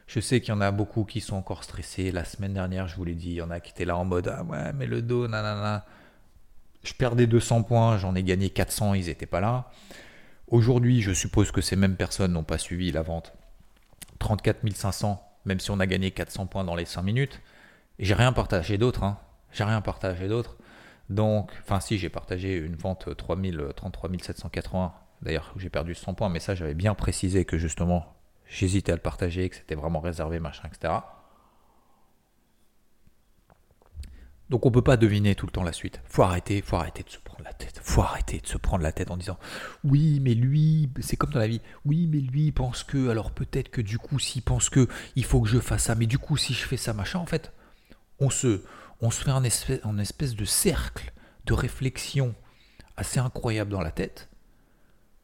Je 0.07 0.19
sais 0.19 0.41
qu'il 0.41 0.49
y 0.49 0.57
en 0.57 0.61
a 0.61 0.71
beaucoup 0.71 1.03
qui 1.03 1.21
sont 1.21 1.35
encore 1.35 1.63
stressés. 1.63 2.11
La 2.11 2.25
semaine 2.25 2.53
dernière, 2.53 2.87
je 2.87 2.95
vous 2.95 3.05
l'ai 3.05 3.13
dit, 3.13 3.29
il 3.29 3.35
y 3.35 3.41
en 3.43 3.51
a 3.51 3.59
qui 3.59 3.71
étaient 3.71 3.85
là 3.85 3.95
en 3.95 4.03
mode 4.03 4.27
Ah 4.27 4.43
ouais, 4.43 4.73
mais 4.73 4.87
le 4.87 5.03
dos, 5.03 5.27
nanana. 5.27 5.85
Je 6.83 6.93
perdais 6.93 7.27
200 7.27 7.63
points, 7.63 7.97
j'en 7.99 8.15
ai 8.15 8.23
gagné 8.23 8.49
400, 8.49 8.95
ils 8.95 9.05
n'étaient 9.05 9.25
pas 9.27 9.39
là. 9.39 9.71
Aujourd'hui, 10.47 11.01
je 11.01 11.11
suppose 11.11 11.51
que 11.51 11.61
ces 11.61 11.75
mêmes 11.75 11.95
personnes 11.95 12.33
n'ont 12.33 12.43
pas 12.43 12.57
suivi 12.57 12.91
la 12.91 13.03
vente. 13.03 13.33
34 14.17 14.67
500, 14.73 15.23
même 15.45 15.59
si 15.59 15.69
on 15.69 15.79
a 15.79 15.85
gagné 15.85 16.09
400 16.09 16.47
points 16.47 16.63
dans 16.63 16.75
les 16.75 16.85
5 16.85 17.03
minutes. 17.03 17.39
Et 17.99 18.05
j'ai 18.05 18.15
rien 18.15 18.33
partagé 18.33 18.79
d'autre. 18.79 19.03
Hein. 19.03 19.19
J'ai 19.51 19.63
rien 19.63 19.81
partagé 19.81 20.27
d'autre. 20.27 20.57
Donc, 21.09 21.51
enfin 21.61 21.79
si, 21.79 21.97
j'ai 21.97 22.09
partagé 22.09 22.55
une 22.57 22.75
vente 22.75 23.15
3000, 23.15 23.67
33 23.75 24.09
780. 24.21 24.93
D'ailleurs, 25.21 25.53
j'ai 25.57 25.69
perdu 25.69 25.95
100 25.95 26.13
points, 26.13 26.29
mais 26.29 26.39
ça, 26.39 26.55
j'avais 26.55 26.73
bien 26.73 26.93
précisé 26.93 27.45
que 27.45 27.57
justement, 27.57 28.15
j'hésitais 28.47 28.91
à 28.91 28.95
le 28.95 29.01
partager, 29.01 29.49
que 29.49 29.55
c'était 29.55 29.75
vraiment 29.75 29.99
réservé, 29.99 30.39
machin, 30.39 30.67
etc. 30.67 30.93
Donc 34.49 34.65
on 34.67 34.71
peut 34.71 34.83
pas 34.83 34.97
deviner 34.97 35.33
tout 35.33 35.47
le 35.47 35.51
temps 35.51 35.63
la 35.63 35.73
suite. 35.73 36.01
Faut 36.05 36.21
arrêter, 36.21 36.61
faut 36.61 36.75
arrêter 36.75 37.01
de 37.01 37.09
se 37.09 37.17
prendre 37.17 37.43
la 37.43 37.53
tête. 37.53 37.79
Faut 37.83 38.01
arrêter 38.01 38.39
de 38.39 38.45
se 38.45 38.57
prendre 38.57 38.83
la 38.83 38.91
tête 38.91 39.09
en 39.09 39.17
disant 39.17 39.39
oui, 39.83 40.19
mais 40.21 40.35
lui, 40.35 40.89
c'est 41.01 41.15
comme 41.15 41.31
dans 41.31 41.39
la 41.39 41.47
vie. 41.47 41.61
Oui, 41.83 42.07
mais 42.07 42.19
lui 42.19 42.51
pense 42.51 42.83
que, 42.83 43.09
alors 43.09 43.31
peut-être 43.31 43.69
que 43.69 43.81
du 43.81 43.97
coup, 43.97 44.19
s'il 44.19 44.43
pense 44.43 44.69
que 44.69 44.87
il 45.15 45.25
faut 45.25 45.41
que 45.41 45.49
je 45.49 45.59
fasse 45.59 45.85
ça, 45.85 45.95
mais 45.95 46.05
du 46.05 46.19
coup, 46.19 46.37
si 46.37 46.53
je 46.53 46.65
fais 46.65 46.77
ça, 46.77 46.93
machin, 46.93 47.17
en 47.19 47.25
fait, 47.25 47.51
on 48.19 48.29
se, 48.29 48.61
on 49.05 49.11
se 49.11 49.23
fait 49.23 49.31
un 49.31 49.43
espèce, 49.99 50.35
de 50.35 50.45
cercle 50.45 51.13
de 51.45 51.53
réflexion 51.53 52.33
assez 52.97 53.19
incroyable 53.19 53.69
dans 53.69 53.81
la 53.81 53.91
tête 53.91 54.29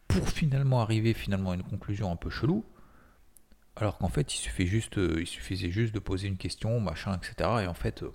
pour 0.08 0.30
finalement 0.30 0.82
arriver 0.82 1.16
finalement 1.16 1.52
à 1.52 1.56
une 1.56 1.64
conclusion 1.64 2.12
un 2.12 2.16
peu 2.16 2.30
chelou, 2.30 2.64
alors 3.76 3.98
qu'en 3.98 4.10
fait 4.10 4.36
il 4.36 4.38
suffit 4.38 4.68
juste, 4.68 5.00
euh, 5.00 5.22
il 5.22 5.26
suffisait 5.26 5.72
juste 5.72 5.96
de 5.96 6.00
poser 6.00 6.28
une 6.28 6.38
question, 6.38 6.80
machin, 6.80 7.18
etc. 7.18 7.50
Et 7.64 7.68
en 7.68 7.74
fait, 7.74 8.04
euh, 8.04 8.12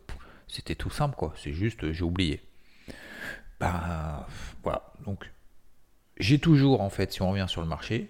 c'était 0.47 0.77
tout 0.77 0.91
simple 0.91 1.17
quoi. 1.17 1.35
C'est 1.37 1.53
juste, 1.53 1.83
euh, 1.83 1.93
j'ai 1.93 2.05
oublié. 2.05 2.43
Ben 3.59 4.25
voilà. 4.63 4.93
Donc 5.05 5.33
j'ai 6.19 6.39
toujours 6.39 6.81
en 6.81 6.91
fait, 6.91 7.13
si 7.13 7.23
on 7.23 7.31
revient 7.31 7.47
sur 7.49 7.61
le 7.63 7.67
marché, 7.67 8.09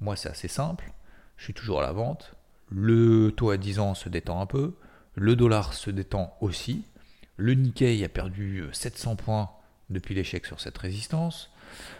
moi 0.00 0.14
c'est 0.14 0.28
assez 0.28 0.48
simple. 0.48 0.92
Je 1.38 1.44
suis 1.44 1.54
toujours 1.54 1.80
à 1.80 1.82
la 1.82 1.92
vente. 1.92 2.36
Le 2.70 3.32
taux 3.32 3.50
à 3.50 3.56
10 3.56 3.80
ans 3.80 3.94
se 3.94 4.08
détend 4.08 4.40
un 4.40 4.46
peu. 4.46 4.76
Le 5.20 5.34
dollar 5.34 5.74
se 5.74 5.90
détend 5.90 6.36
aussi. 6.40 6.84
Le 7.36 7.54
Nikkei 7.54 8.04
a 8.04 8.08
perdu 8.08 8.62
700 8.72 9.10
euh, 9.10 9.14
points 9.16 9.50
depuis 9.90 10.14
l'échec 10.14 10.46
sur 10.46 10.60
cette 10.60 10.78
résistance. 10.78 11.50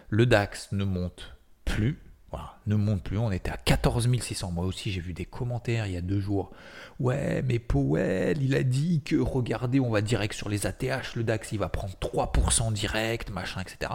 Le 0.08 0.24
DAX 0.24 0.70
ne 0.70 0.84
monte 0.84 1.34
plus. 1.64 1.98
Voilà, 2.30 2.58
ne 2.66 2.76
monte 2.76 3.02
plus. 3.02 3.18
On 3.18 3.32
était 3.32 3.50
à 3.50 3.56
14 3.56 4.08
600. 4.20 4.52
Moi 4.52 4.64
aussi, 4.64 4.92
j'ai 4.92 5.00
vu 5.00 5.14
des 5.14 5.24
commentaires 5.24 5.86
il 5.86 5.94
y 5.94 5.96
a 5.96 6.00
deux 6.00 6.20
jours. 6.20 6.52
Ouais, 7.00 7.42
mais 7.42 7.58
Powell, 7.58 8.40
il 8.40 8.54
a 8.54 8.62
dit 8.62 9.02
que 9.02 9.16
regardez, 9.16 9.80
on 9.80 9.90
va 9.90 10.00
direct 10.00 10.34
sur 10.34 10.48
les 10.48 10.66
ATH. 10.66 11.16
Le 11.16 11.24
DAX, 11.24 11.50
il 11.50 11.58
va 11.58 11.68
prendre 11.68 11.94
3% 12.00 12.72
direct, 12.72 13.30
machin, 13.30 13.62
etc. 13.62 13.94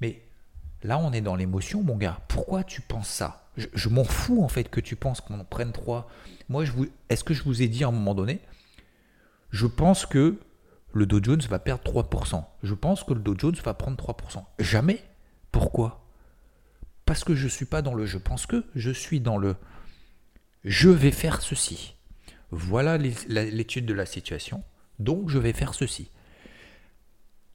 Mais 0.00 0.25
là, 0.86 0.98
on 0.98 1.12
est 1.12 1.20
dans 1.20 1.36
l'émotion, 1.36 1.82
mon 1.82 1.96
gars. 1.96 2.20
Pourquoi 2.28 2.64
tu 2.64 2.80
penses 2.80 3.08
ça? 3.08 3.48
Je, 3.56 3.88
m'en 3.88 4.04
fous, 4.04 4.42
en 4.42 4.48
fait, 4.48 4.68
que 4.68 4.80
tu 4.80 4.96
penses 4.96 5.20
qu'on 5.20 5.40
en 5.40 5.44
prenne 5.44 5.72
3. 5.72 6.08
Moi, 6.48 6.64
est-ce 7.08 7.24
que 7.24 7.34
je 7.34 7.42
vous 7.42 7.62
ai 7.62 7.68
dit 7.68 7.84
à 7.84 7.88
un 7.88 7.92
moment 7.92 8.14
donné 8.14 8.40
Je 9.50 9.66
pense 9.66 10.06
que 10.06 10.38
le 10.92 11.06
Dow 11.06 11.22
Jones 11.22 11.40
va 11.48 11.58
perdre 11.58 11.82
3%. 11.84 12.44
Je 12.62 12.74
pense 12.74 13.04
que 13.04 13.12
le 13.12 13.20
Dow 13.20 13.34
Jones 13.38 13.56
va 13.64 13.74
prendre 13.74 13.96
3%. 13.96 14.44
Jamais. 14.58 15.02
Pourquoi? 15.52 16.04
Parce 17.04 17.24
que 17.24 17.34
je 17.34 17.44
ne 17.44 17.50
suis 17.50 17.66
pas 17.66 17.82
dans 17.82 17.94
le 17.94 18.04
je 18.04 18.18
pense 18.18 18.46
que, 18.46 18.64
je 18.74 18.90
suis 18.90 19.20
dans 19.20 19.38
le 19.38 19.56
je 20.64 20.88
vais 20.88 21.12
faire 21.12 21.42
ceci. 21.42 21.94
Voilà 22.50 22.98
l'étude 22.98 23.86
de 23.86 23.94
la 23.94 24.06
situation. 24.06 24.64
Donc 24.98 25.30
je 25.30 25.38
vais 25.38 25.52
faire 25.52 25.74
ceci. 25.74 26.10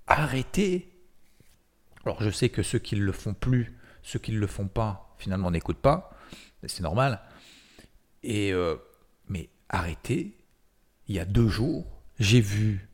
Arrêtez. 0.08 0.91
Alors 2.06 2.22
je 2.22 2.30
sais 2.30 2.50
que 2.50 2.64
ceux 2.64 2.80
qui 2.80 2.96
ne 2.96 3.04
le 3.04 3.12
font 3.12 3.34
plus, 3.34 3.78
ceux 4.02 4.20
qui 4.20 4.32
ne 4.32 4.40
le 4.40 4.48
font 4.48 4.68
pas, 4.68 5.16
finalement 5.18 5.52
n'écoutent 5.52 5.82
pas. 5.82 6.18
C'est 6.68 6.82
normal. 6.82 7.22
Et 8.24 8.54
euh, 8.54 8.76
mais 9.28 9.50
arrêtez. 9.70 10.38
Il 11.08 11.16
y 11.16 11.20
a 11.20 11.26
deux 11.26 11.48
jours, 11.48 11.86
j'ai 12.20 12.42
vu. 12.42 12.88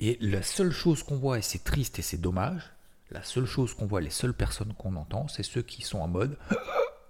Et 0.00 0.16
la 0.20 0.42
seule 0.42 0.70
chose 0.70 1.02
qu'on 1.02 1.16
voit, 1.16 1.38
et 1.38 1.42
c'est 1.42 1.64
triste 1.64 1.98
et 1.98 2.02
c'est 2.02 2.20
dommage, 2.20 2.62
la 3.10 3.22
seule 3.22 3.46
chose 3.46 3.74
qu'on 3.74 3.86
voit, 3.86 4.00
les 4.00 4.10
seules 4.10 4.34
personnes 4.34 4.74
qu'on 4.74 4.94
entend, 4.96 5.26
c'est 5.28 5.42
ceux 5.42 5.62
qui 5.62 5.82
sont 5.82 5.98
en 5.98 6.08
mode 6.08 6.38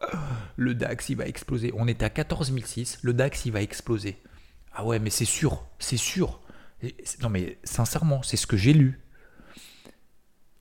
le 0.57 0.75
DAX 0.75 1.09
il 1.11 1.17
va 1.17 1.27
exploser. 1.27 1.73
On 1.75 1.87
est 1.87 2.03
à 2.03 2.11
14 2.11 2.53
006, 2.65 3.01
le 3.03 3.13
DAX 3.13 3.45
il 3.45 3.53
va 3.53 3.61
exploser. 3.61 4.17
Ah 4.73 4.85
ouais, 4.85 4.99
mais 4.99 5.11
c'est 5.11 5.25
sûr, 5.25 5.67
c'est 5.79 5.97
sûr. 5.97 6.41
Non 7.21 7.29
mais 7.29 7.59
sincèrement, 7.65 8.23
c'est 8.23 8.37
ce 8.37 8.47
que 8.47 8.57
j'ai 8.57 8.73
lu. 8.73 9.01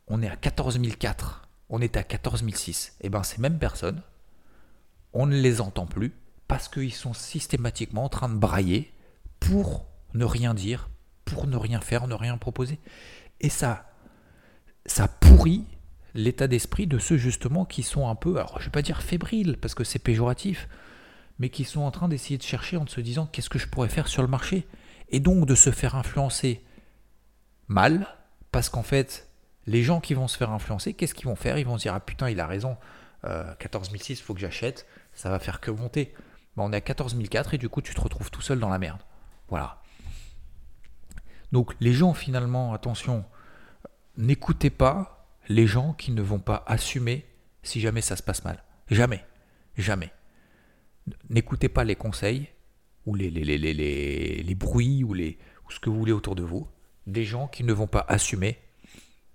On 0.07 0.21
est 0.21 0.29
à 0.29 0.35
14 0.35 0.79
004, 0.99 1.47
on 1.69 1.81
est 1.81 1.97
à 1.97 2.03
14 2.03 2.43
006. 2.47 2.95
Et 3.01 3.09
ben 3.09 3.23
ces 3.23 3.41
mêmes 3.41 3.59
personnes, 3.59 4.01
on 5.13 5.25
ne 5.25 5.35
les 5.35 5.61
entend 5.61 5.85
plus 5.85 6.13
parce 6.47 6.69
qu'ils 6.69 6.93
sont 6.93 7.13
systématiquement 7.13 8.05
en 8.05 8.09
train 8.09 8.29
de 8.29 8.37
brailler 8.37 8.93
pour 9.39 9.85
ne 10.13 10.25
rien 10.25 10.53
dire, 10.53 10.89
pour 11.25 11.47
ne 11.47 11.57
rien 11.57 11.81
faire, 11.81 12.07
ne 12.07 12.13
rien 12.13 12.37
proposer. 12.37 12.79
Et 13.41 13.49
ça, 13.49 13.89
ça 14.85 15.07
pourrit 15.07 15.65
l'état 16.13 16.47
d'esprit 16.47 16.87
de 16.87 16.97
ceux 16.97 17.17
justement 17.17 17.65
qui 17.65 17.83
sont 17.83 18.07
un 18.07 18.15
peu, 18.15 18.37
alors 18.37 18.59
je 18.59 18.65
vais 18.65 18.71
pas 18.71 18.81
dire 18.81 19.01
fébriles 19.01 19.57
parce 19.57 19.75
que 19.75 19.83
c'est 19.83 19.99
péjoratif, 19.99 20.67
mais 21.37 21.49
qui 21.49 21.65
sont 21.65 21.81
en 21.81 21.91
train 21.91 22.07
d'essayer 22.07 22.37
de 22.37 22.43
chercher 22.43 22.77
en 22.77 22.87
se 22.87 23.01
disant 23.01 23.27
qu'est-ce 23.27 23.49
que 23.49 23.59
je 23.59 23.67
pourrais 23.67 23.89
faire 23.89 24.07
sur 24.07 24.21
le 24.21 24.27
marché? 24.27 24.65
Et 25.09 25.19
donc 25.19 25.45
de 25.45 25.55
se 25.55 25.71
faire 25.71 25.95
influencer 25.95 26.63
mal, 27.67 28.07
parce 28.51 28.69
qu'en 28.69 28.83
fait, 28.83 29.26
les 29.67 29.83
gens 29.83 29.99
qui 29.99 30.13
vont 30.13 30.27
se 30.27 30.37
faire 30.37 30.51
influencer, 30.51 30.93
qu'est-ce 30.93 31.13
qu'ils 31.13 31.27
vont 31.27 31.35
faire? 31.35 31.57
Ils 31.57 31.65
vont 31.65 31.77
se 31.77 31.83
dire 31.83 31.93
Ah 31.93 31.99
putain, 31.99 32.29
il 32.29 32.39
a 32.39 32.47
raison, 32.47 32.77
euh, 33.25 33.53
14006, 33.59 34.19
il 34.19 34.23
faut 34.23 34.33
que 34.33 34.39
j'achète, 34.39 34.87
ça 35.13 35.29
va 35.29 35.39
faire 35.39 35.59
que 35.59 35.69
monter. 35.69 36.13
On 36.55 36.73
est 36.73 36.77
à 36.77 36.81
14004 36.81 37.53
et 37.53 37.57
du 37.59 37.69
coup, 37.69 37.81
tu 37.81 37.93
te 37.93 38.01
retrouves 38.01 38.31
tout 38.31 38.41
seul 38.41 38.59
dans 38.59 38.69
la 38.69 38.79
merde. 38.79 39.01
Voilà. 39.49 39.83
Donc, 41.51 41.75
les 41.79 41.93
gens, 41.93 42.13
finalement, 42.15 42.73
attention, 42.73 43.25
n'écoutez 44.17 44.71
pas 44.71 45.27
les 45.49 45.67
gens 45.67 45.93
qui 45.93 46.11
ne 46.11 46.21
vont 46.21 46.39
pas 46.39 46.63
assumer 46.65 47.25
si 47.61 47.79
jamais 47.79 48.01
ça 48.01 48.15
se 48.15 48.23
passe 48.23 48.43
mal. 48.43 48.63
Jamais. 48.89 49.23
Jamais. 49.77 50.11
N'écoutez 51.29 51.69
pas 51.69 51.83
les 51.83 51.95
conseils 51.95 52.47
ou 53.05 53.13
les, 53.13 53.29
les, 53.29 53.43
les, 53.43 53.57
les, 53.59 54.43
les 54.43 54.55
bruits 54.55 55.03
ou, 55.03 55.13
les, 55.13 55.37
ou 55.67 55.71
ce 55.71 55.79
que 55.79 55.89
vous 55.91 55.97
voulez 55.97 56.11
autour 56.11 56.35
de 56.35 56.43
vous 56.43 56.67
des 57.05 57.23
gens 57.23 57.47
qui 57.47 57.63
ne 57.63 57.71
vont 57.71 57.87
pas 57.87 58.05
assumer 58.09 58.59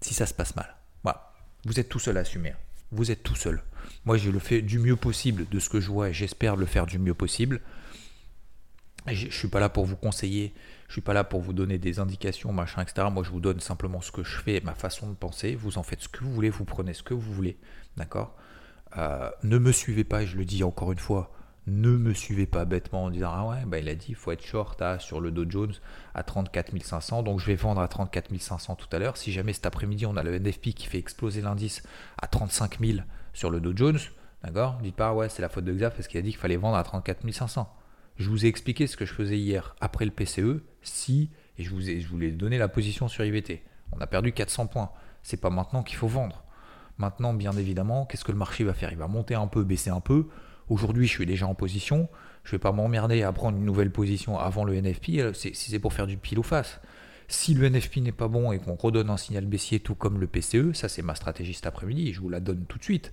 si 0.03 0.15
ça 0.15 0.27
se 0.27 0.35
passe 0.35 0.57
mal. 0.57 0.77
Voilà. 1.03 1.33
Vous 1.65 1.79
êtes 1.79 1.89
tout 1.89 1.99
seul 1.99 2.17
à 2.17 2.21
assumer. 2.21 2.55
Vous 2.91 3.11
êtes 3.11 3.23
tout 3.23 3.37
seul. 3.37 3.63
Moi, 4.05 4.17
je 4.17 4.31
le 4.31 4.39
fais 4.39 4.63
du 4.63 4.79
mieux 4.79 4.97
possible 4.97 5.49
de 5.49 5.59
ce 5.59 5.69
que 5.69 5.81
je 5.81 5.91
vois 5.91 6.11
et 6.11 6.13
j'espère 6.13 6.57
le 6.57 6.67
faire 6.67 6.87
du 6.87 6.99
mieux 6.99 7.15
possible. 7.15 7.61
je 9.07 9.27
ne 9.27 9.31
suis 9.31 9.49
pas 9.49 9.61
là 9.61 9.69
pour 9.69 9.85
vous 9.85 9.97
conseiller, 9.97 10.55
je 10.89 10.93
suis 10.93 11.01
pas 11.01 11.15
là 11.15 11.25
pour 11.25 11.41
vous 11.41 11.53
donner 11.53 11.79
des 11.79 11.99
indications, 11.99 12.53
machin, 12.53 12.83
etc. 12.83 13.09
Moi, 13.11 13.25
je 13.25 13.31
vous 13.31 13.41
donne 13.41 13.61
simplement 13.61 14.01
ce 14.01 14.13
que 14.13 14.23
je 14.23 14.37
fais, 14.39 14.61
ma 14.61 14.75
façon 14.75 15.09
de 15.09 15.15
penser. 15.15 15.55
Vous 15.55 15.79
en 15.79 15.83
faites 15.83 16.03
ce 16.03 16.09
que 16.09 16.23
vous 16.23 16.33
voulez, 16.33 16.51
vous 16.51 16.65
prenez 16.65 16.95
ce 16.95 17.03
que 17.03 17.15
vous 17.15 17.33
voulez. 17.33 17.59
D'accord? 17.97 18.37
Euh, 18.97 19.31
Ne 19.43 19.59
me 19.59 19.73
suivez 19.73 20.05
pas, 20.05 20.25
je 20.25 20.37
le 20.37 20.45
dis 20.45 20.63
encore 20.65 20.93
une 20.93 20.99
fois, 20.99 21.33
ne 21.67 21.91
me 21.91 22.13
suivez 22.13 22.47
pas 22.47 22.65
bêtement 22.65 23.05
en 23.05 23.11
disant 23.11 23.31
Ah 23.33 23.47
ouais, 23.47 23.65
bah 23.67 23.79
il 23.79 23.89
a 23.89 23.95
dit 23.95 24.07
il 24.11 24.15
faut 24.15 24.33
être 24.33 24.45
short 24.45 24.83
sur 24.99 25.21
le 25.21 25.31
Dow 25.31 25.49
Jones 25.49 25.75
à 26.15 26.23
34 26.23 26.77
500, 26.83 27.23
donc 27.23 27.39
je 27.39 27.47
vais 27.47 27.55
vendre 27.55 27.81
à 27.81 27.89
34 27.89 28.37
500 28.37 28.75
tout 28.75 28.89
à 28.91 28.99
l'heure. 28.99 29.17
Si 29.17 29.33
jamais 29.33 29.53
cet 29.53 29.67
après-midi 29.67 30.07
on 30.07 30.17
a 30.17 30.23
le 30.23 30.39
NFP 30.39 30.71
qui 30.75 30.87
fait 30.87 30.99
exploser 30.99 31.41
l'indice 31.41 31.83
à 32.21 32.27
35 32.27 32.81
000 32.81 32.99
sur 33.33 33.51
le 33.51 33.61
Dow 33.61 33.73
Jones, 33.77 33.99
d'accord 34.43 34.79
Dites 34.83 34.97
pas 34.97 35.13
Ouais, 35.13 35.29
c'est 35.29 35.43
la 35.43 35.49
faute 35.49 35.65
de 35.65 35.73
Xaf 35.73 35.95
parce 35.95 36.09
qu'il 36.09 36.19
a 36.19 36.23
dit 36.23 36.31
qu'il 36.31 36.41
fallait 36.41 36.57
vendre 36.57 36.77
à 36.77 36.83
34 36.83 37.31
500. 37.31 37.73
Je 38.17 38.29
vous 38.29 38.45
ai 38.45 38.49
expliqué 38.49 38.87
ce 38.87 38.97
que 38.97 39.05
je 39.05 39.15
faisais 39.15 39.39
hier 39.39 39.75
après 39.81 40.05
le 40.05 40.11
PCE, 40.11 40.63
si, 40.83 41.31
et 41.59 41.65
je 41.65 41.71
vous, 41.71 41.89
ai, 41.89 42.01
je 42.01 42.09
vous 42.09 42.19
donné 42.31 42.59
la 42.59 42.69
position 42.69 43.09
sur 43.09 43.25
IVT. 43.25 43.63
On 43.93 44.01
a 44.01 44.07
perdu 44.07 44.33
400 44.33 44.67
points. 44.67 44.91
C'est 45.23 45.41
pas 45.41 45.51
maintenant 45.51 45.83
qu'il 45.83 45.97
faut 45.97 46.09
vendre. 46.09 46.45
Maintenant, 46.99 47.33
bien 47.33 47.53
évidemment, 47.53 48.05
qu'est-ce 48.07 48.25
que 48.25 48.33
le 48.33 48.39
marché 48.39 48.65
va 48.65 48.75
faire? 48.75 48.93
Il 48.93 48.99
va 48.99 49.09
monter 49.09 49.35
un 49.35 49.47
peu, 49.47 49.65
baisser 49.65 49.91
un 49.91 50.01
peu. 50.01 50.29
Aujourd'hui, 50.69 51.07
je 51.07 51.13
suis 51.13 51.27
déjà 51.27 51.47
en 51.47 51.55
position. 51.55 52.09
Je 52.45 52.51
ne 52.51 52.53
vais 52.53 52.63
pas 52.63 52.73
m'emmerder 52.73 53.23
à 53.23 53.33
prendre 53.33 53.59
une 53.59 53.65
nouvelle 53.65 53.91
position 53.91 54.39
avant 54.39 54.65
le 54.65 54.75
NFP 54.81 55.09
euh, 55.19 55.33
si 55.33 55.55
c'est 55.55 55.79
pour 55.79 55.93
faire 55.93 56.07
du 56.07 56.17
pile 56.17 56.39
ou 56.39 56.43
face. 56.43 56.81
Si 57.29 57.55
le 57.55 57.69
NFP 57.69 57.99
n'est 57.99 58.13
pas 58.13 58.29
bon 58.29 58.53
et 58.53 58.59
qu'on 58.59 58.75
redonne 58.75 59.11
un 59.11 59.17
signal 59.17 59.47
baissier 59.47 59.81
tout 59.81 59.95
comme 59.95 60.21
le 60.21 60.27
PCE, 60.27 60.73
ça 60.75 60.89
c'est 60.89 61.03
ma 61.03 61.15
stratégie 61.15 61.55
cet 61.55 61.67
après-midi 61.67 62.13
je 62.13 62.21
vous 62.21 62.29
la 62.29 62.41
donne 62.41 62.67
tout 62.67 62.79
de 62.79 62.85
suite. 62.85 63.13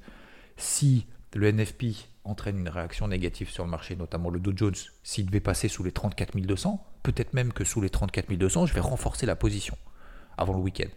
Si 0.57 1.05
le 1.35 1.51
NFP 1.51 1.85
entraîne 2.23 2.57
une 2.57 2.69
réaction 2.69 3.07
négative 3.07 3.49
sur 3.49 3.63
le 3.63 3.69
marché, 3.69 3.95
notamment 3.95 4.29
le 4.29 4.39
Dow 4.39 4.51
Jones, 4.55 4.75
s'il 5.03 5.27
devait 5.27 5.39
passer 5.39 5.67
sous 5.67 5.83
les 5.83 5.91
34 5.91 6.37
200, 6.37 6.85
peut-être 7.03 7.33
même 7.33 7.53
que 7.53 7.63
sous 7.63 7.81
les 7.81 7.89
34 7.89 8.33
200, 8.33 8.65
je 8.65 8.73
vais 8.73 8.81
renforcer 8.81 9.25
la 9.25 9.35
position 9.35 9.77
avant 10.37 10.53
le 10.53 10.59
week-end. 10.59 10.89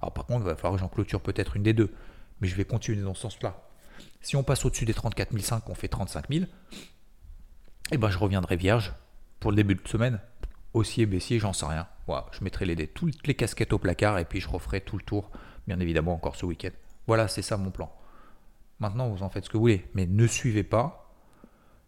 Alors 0.00 0.12
par 0.12 0.26
contre, 0.26 0.40
il 0.42 0.46
va 0.46 0.56
falloir 0.56 0.74
que 0.74 0.80
j'en 0.80 0.88
clôture 0.88 1.20
peut-être 1.20 1.56
une 1.56 1.62
des 1.62 1.72
deux, 1.72 1.92
mais 2.40 2.48
je 2.48 2.56
vais 2.56 2.64
continuer 2.64 3.02
dans 3.02 3.14
ce 3.14 3.22
sens-là. 3.22 3.65
Si 4.20 4.36
on 4.36 4.42
passe 4.42 4.64
au-dessus 4.64 4.84
des 4.84 4.94
34 4.94 5.32
500, 5.32 5.64
on 5.68 5.74
fait 5.74 5.88
35 5.88 6.26
000, 6.30 6.46
eh 7.92 7.98
ben 7.98 8.10
je 8.10 8.18
reviendrai 8.18 8.56
vierge 8.56 8.92
pour 9.40 9.50
le 9.50 9.56
début 9.56 9.74
de 9.74 9.86
semaine. 9.86 10.20
Haussier, 10.74 11.06
baissier, 11.06 11.38
j'en 11.38 11.52
sais 11.52 11.66
rien. 11.66 11.86
Je 12.32 12.44
mettrai 12.44 12.66
les, 12.66 12.86
toutes 12.86 13.26
les 13.26 13.34
casquettes 13.34 13.72
au 13.72 13.78
placard 13.78 14.18
et 14.18 14.24
puis 14.24 14.40
je 14.40 14.48
referai 14.48 14.80
tout 14.80 14.96
le 14.96 15.02
tour, 15.02 15.30
bien 15.66 15.80
évidemment, 15.80 16.14
encore 16.14 16.36
ce 16.36 16.46
week-end. 16.46 16.70
Voilà, 17.06 17.28
c'est 17.28 17.42
ça 17.42 17.56
mon 17.56 17.70
plan. 17.70 17.92
Maintenant, 18.78 19.08
vous 19.08 19.22
en 19.22 19.30
faites 19.30 19.44
ce 19.44 19.50
que 19.50 19.56
vous 19.56 19.62
voulez, 19.62 19.86
mais 19.94 20.06
ne 20.06 20.26
suivez 20.26 20.62
pas 20.62 21.14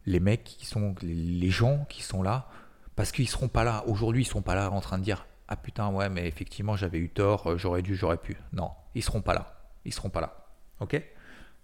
les 0.06 0.20
mecs 0.20 0.44
qui 0.44 0.66
sont, 0.66 0.94
les 1.02 1.50
gens 1.50 1.84
qui 1.88 2.02
sont 2.02 2.22
là, 2.22 2.48
parce 2.96 3.12
qu'ils 3.12 3.28
seront 3.28 3.48
pas 3.48 3.62
là. 3.62 3.84
Aujourd'hui, 3.86 4.22
ils 4.22 4.26
seront 4.26 4.42
pas 4.42 4.54
là 4.54 4.70
en 4.70 4.80
train 4.80 4.98
de 4.98 5.04
dire 5.04 5.26
ah 5.48 5.56
putain 5.56 5.88
ouais, 5.88 6.08
mais 6.10 6.26
effectivement 6.28 6.76
j'avais 6.76 6.98
eu 6.98 7.08
tort, 7.08 7.50
euh, 7.50 7.56
j'aurais 7.56 7.82
dû, 7.82 7.96
j'aurais 7.96 8.18
pu. 8.18 8.36
Non, 8.52 8.70
ils 8.94 9.02
seront 9.02 9.22
pas 9.22 9.34
là. 9.34 9.54
Ils 9.84 9.94
seront 9.94 10.10
pas 10.10 10.20
là. 10.20 10.46
Ok? 10.80 11.02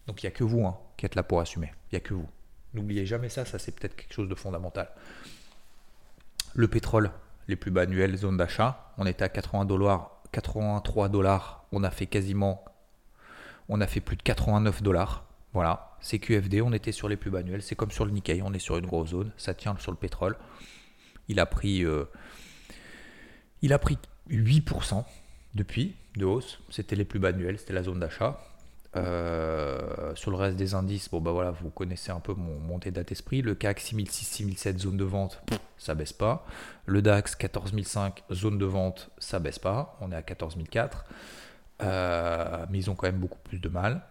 Donc 0.07 0.23
il 0.23 0.27
n'y 0.27 0.33
a 0.33 0.37
que 0.37 0.45
vous 0.45 0.67
hein, 0.67 0.79
qui 0.97 1.07
êtes 1.07 1.14
là 1.14 1.23
pour 1.23 1.40
assumer. 1.40 1.73
Il 1.90 1.95
n'y 1.95 1.97
a 1.99 2.01
que 2.01 2.14
vous. 2.14 2.29
N'oubliez 2.75 3.07
jamais 3.07 3.29
ça, 3.29 3.45
ça 3.45 3.59
c'est 3.59 3.73
peut-être 3.73 3.97
quelque 3.97 4.12
chose 4.12 4.29
de 4.29 4.35
fondamental. 4.35 4.88
Le 6.55 6.69
pétrole, 6.69 7.11
les 7.49 7.57
plus 7.57 7.71
bas 7.71 7.83
annuels, 7.83 8.17
zone 8.17 8.37
d'achat, 8.37 8.93
on 8.99 9.07
était 9.07 9.25
à 9.25 9.29
80 9.29 9.64
dollars, 9.64 10.23
83 10.33 11.09
dollars, 11.09 11.64
on 11.73 11.85
a 11.85 11.90
fait 11.90 12.07
quasiment, 12.07 12.64
on 13.69 13.81
a 13.81 13.87
fait 13.87 14.01
plus 14.01 14.17
de 14.17 14.23
89 14.23 14.83
dollars. 14.83 15.25
Voilà, 15.53 15.97
c'est 16.01 16.19
QFD, 16.19 16.62
on 16.62 16.73
était 16.73 16.90
sur 16.90 17.09
les 17.09 17.17
plus 17.17 17.31
bas 17.31 17.38
annuels, 17.38 17.62
c'est 17.62 17.77
comme 17.77 17.93
sur 17.93 18.05
le 18.05 18.11
Nikkei, 18.11 18.43
on 18.43 18.53
est 18.53 18.59
sur 18.59 18.77
une 18.77 18.87
grosse 18.87 19.11
zone, 19.11 19.31
ça 19.37 19.55
tient 19.55 19.77
sur 19.79 19.93
le 19.93 19.97
pétrole. 19.97 20.37
Il 21.29 21.38
a 21.38 21.47
pris, 21.47 21.85
euh, 21.85 22.05
il 23.62 23.73
a 23.73 23.79
pris 23.79 23.99
8% 24.31 25.05
depuis 25.55 25.95
de 26.17 26.25
hausse, 26.25 26.61
c'était 26.71 26.97
les 26.97 27.05
plus 27.05 27.21
bas 27.21 27.29
annuels, 27.29 27.59
c'était 27.59 27.73
la 27.73 27.85
zone 27.85 28.01
d'achat. 28.01 28.40
Euh, 28.96 30.14
sur 30.14 30.30
le 30.30 30.37
reste 30.37 30.57
des 30.57 30.74
indices, 30.74 31.11
bon 31.11 31.20
bah 31.20 31.52
vous 31.61 31.70
connaissez 31.70 32.12
un 32.12 32.20
peu 32.20 32.35
mon, 32.35 32.59
montée 32.59 32.90
état 32.90 33.02
d'esprit. 33.02 33.42
Le 33.42 33.54
CAC 33.54 33.80
6006, 33.80 34.24
6007, 34.24 34.78
zone 34.78 34.96
de 34.96 35.04
vente, 35.04 35.42
ça 35.76 35.94
baisse 35.94 36.12
pas. 36.12 36.46
Le 36.87 37.02
DAX 37.02 37.35
14005, 37.35 38.22
zone 38.33 38.59
de 38.59 38.66
vente, 38.66 39.11
ça 39.18 39.40
baisse 39.40 39.59
pas. 39.59 39.96
On 40.00 40.12
est 40.12 40.16
à 40.16 40.22
14004. 40.22 41.04
Euh, 41.83 42.66
mais 42.70 42.78
ils 42.78 42.90
ont 42.90 42.94
quand 42.94 43.07
même 43.07 43.18
beaucoup 43.18 43.38
plus 43.42 43.59
de 43.59 43.68
mal. 43.68 44.02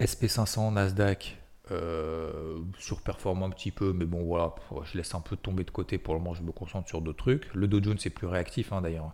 SP500, 0.00 0.72
Nasdaq, 0.72 1.39
euh, 1.70 2.58
surperforme 2.78 3.42
un 3.42 3.50
petit 3.50 3.70
peu, 3.70 3.92
mais 3.92 4.04
bon 4.04 4.24
voilà, 4.24 4.54
je 4.84 4.96
laisse 4.96 5.14
un 5.14 5.20
peu 5.20 5.36
tomber 5.36 5.64
de 5.64 5.70
côté 5.70 5.98
pour 5.98 6.14
le 6.14 6.20
moment, 6.20 6.34
je 6.34 6.42
me 6.42 6.52
concentre 6.52 6.88
sur 6.88 7.00
d'autres 7.00 7.18
trucs. 7.18 7.52
Le 7.54 7.68
Dow 7.68 7.82
Jones 7.82 7.98
est 8.04 8.10
plus 8.10 8.26
réactif 8.26 8.72
hein, 8.72 8.80
d'ailleurs. 8.80 9.12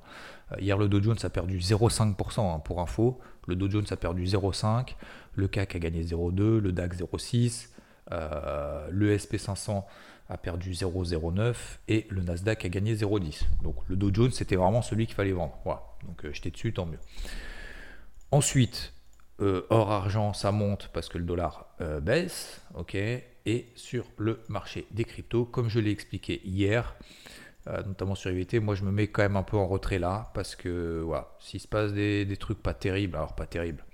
Euh, 0.53 0.57
hier 0.61 0.79
le 0.79 0.88
Dow 0.88 1.03
Jones 1.03 1.19
a 1.23 1.29
perdu 1.29 1.59
0,5% 1.59 2.40
hein, 2.40 2.59
pour 2.61 2.81
info, 2.81 3.21
le 3.47 3.57
Dow 3.57 3.71
Jones 3.71 3.87
a 3.90 3.97
perdu 3.97 4.25
0,5%, 4.25 4.95
le 5.35 5.49
CAC 5.49 5.77
a 5.77 5.79
gagné 5.79 6.03
0,2%, 6.03 6.59
le 6.59 6.73
DAX 6.73 6.99
0,6%, 6.99 7.69
euh, 8.12 8.88
le 8.90 9.16
SP500 9.16 9.85
a 10.29 10.37
perdu 10.38 10.73
0,09 10.73 11.55
et 11.88 12.07
le 12.09 12.23
Nasdaq 12.23 12.64
a 12.64 12.69
gagné 12.69 12.95
0,10. 12.95 13.45
Donc 13.62 13.77
le 13.88 13.97
Dow 13.97 14.12
Jones 14.12 14.33
c'était 14.33 14.57
vraiment 14.57 14.83
celui 14.83 15.07
qu'il 15.07 15.14
fallait 15.14 15.33
vendre. 15.33 15.59
Voilà, 15.64 15.83
donc 16.07 16.27
j'étais 16.33 16.51
dessus, 16.51 16.73
tant 16.73 16.87
mieux. 16.87 16.99
Ensuite, 18.31 18.92
euh, 19.42 19.66
or 19.68 19.92
argent, 19.92 20.33
ça 20.33 20.51
monte 20.51 20.88
parce 20.94 21.09
que 21.09 21.18
le 21.18 21.25
dollar 21.25 21.66
euh, 21.81 22.01
baisse, 22.01 22.62
ok. 22.75 22.94
Et 22.94 23.66
sur 23.75 24.07
le 24.16 24.40
marché 24.49 24.87
des 24.90 25.05
cryptos, 25.05 25.44
comme 25.44 25.68
je 25.68 25.79
l'ai 25.79 25.90
expliqué 25.90 26.40
hier, 26.44 26.96
euh, 27.68 27.83
notamment 27.85 28.14
sur 28.14 28.31
IVT, 28.31 28.61
moi 28.61 28.75
je 28.75 28.85
me 28.85 28.90
mets 28.90 29.09
quand 29.09 29.22
même 29.22 29.37
un 29.37 29.42
peu 29.42 29.57
en 29.57 29.66
retrait 29.66 29.99
là 29.99 30.31
parce 30.35 30.57
que 30.57 31.03
voilà, 31.05 31.29
s'il 31.38 31.61
se 31.61 31.68
passe 31.68 31.92
des, 31.92 32.37
trucs 32.40 32.62
pas 32.62 32.75
terribles, 32.75 33.16
alors 33.16 33.35
pas 33.35 33.46
terribles, 33.46 33.85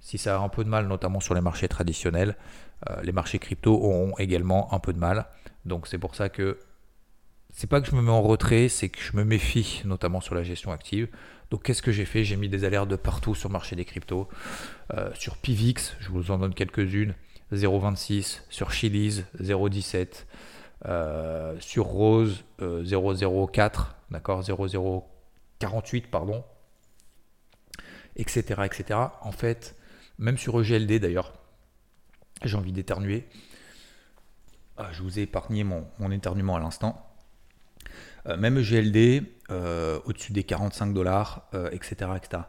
si 0.00 0.18
ça 0.18 0.36
a 0.36 0.38
un 0.40 0.48
peu 0.48 0.64
de 0.64 0.68
mal, 0.68 0.88
notamment 0.88 1.20
sur 1.20 1.34
les 1.34 1.40
marchés 1.40 1.68
traditionnels, 1.68 2.36
les 3.04 3.12
marchés 3.12 3.38
crypto 3.38 3.72
auront 3.74 4.14
également 4.18 4.74
un 4.74 4.80
peu 4.80 4.92
de 4.92 4.98
mal. 4.98 5.26
Donc 5.64 5.86
c'est 5.86 5.98
pour 5.98 6.16
ça 6.16 6.28
que 6.28 6.58
c'est 7.52 7.68
pas 7.68 7.80
que 7.80 7.86
je 7.86 7.94
me 7.94 8.02
mets 8.02 8.10
en 8.10 8.22
retrait, 8.22 8.68
c'est 8.68 8.88
que 8.88 8.98
je 9.00 9.16
me 9.16 9.24
méfie, 9.24 9.82
notamment 9.84 10.20
sur 10.20 10.34
la 10.34 10.42
gestion 10.42 10.72
active. 10.72 11.08
Donc 11.52 11.64
qu'est-ce 11.64 11.82
que 11.82 11.92
j'ai 11.92 12.06
fait? 12.06 12.24
J'ai 12.24 12.36
mis 12.36 12.48
des 12.48 12.64
alertes 12.64 12.88
de 12.88 12.96
partout 12.96 13.34
sur 13.34 13.50
le 13.50 13.52
marché 13.52 13.76
des 13.76 13.84
cryptos. 13.84 14.26
Euh, 14.94 15.10
sur 15.12 15.36
Pivix, 15.36 15.94
je 16.00 16.08
vous 16.08 16.30
en 16.30 16.38
donne 16.38 16.54
quelques-unes, 16.54 17.14
0,26. 17.52 18.40
Sur 18.48 18.72
Chiliz, 18.72 19.26
0,17. 19.38 20.24
Euh, 20.86 21.54
sur 21.60 21.84
Rose, 21.84 22.42
0,04. 22.58 23.62
Euh, 23.62 23.82
d'accord? 24.10 24.40
0,048, 24.40 26.06
pardon. 26.10 26.42
Etc. 28.16 28.42
etc. 28.64 29.00
En 29.20 29.32
fait, 29.32 29.76
même 30.18 30.38
sur 30.38 30.58
EGLD 30.58 31.00
d'ailleurs, 31.00 31.34
j'ai 32.42 32.56
envie 32.56 32.72
d'éternuer. 32.72 33.28
Ah, 34.78 34.88
je 34.92 35.02
vous 35.02 35.18
ai 35.18 35.22
épargné 35.22 35.64
mon, 35.64 35.86
mon 35.98 36.10
éternuement 36.10 36.56
à 36.56 36.60
l'instant. 36.60 37.06
Même 38.24 38.62
GLD, 38.62 39.24
euh, 39.52 40.00
au-dessus 40.04 40.32
des 40.32 40.44
45 40.44 40.92
dollars, 40.92 41.48
etc., 41.70 41.96
euh, 42.02 42.16
etc. 42.16 42.42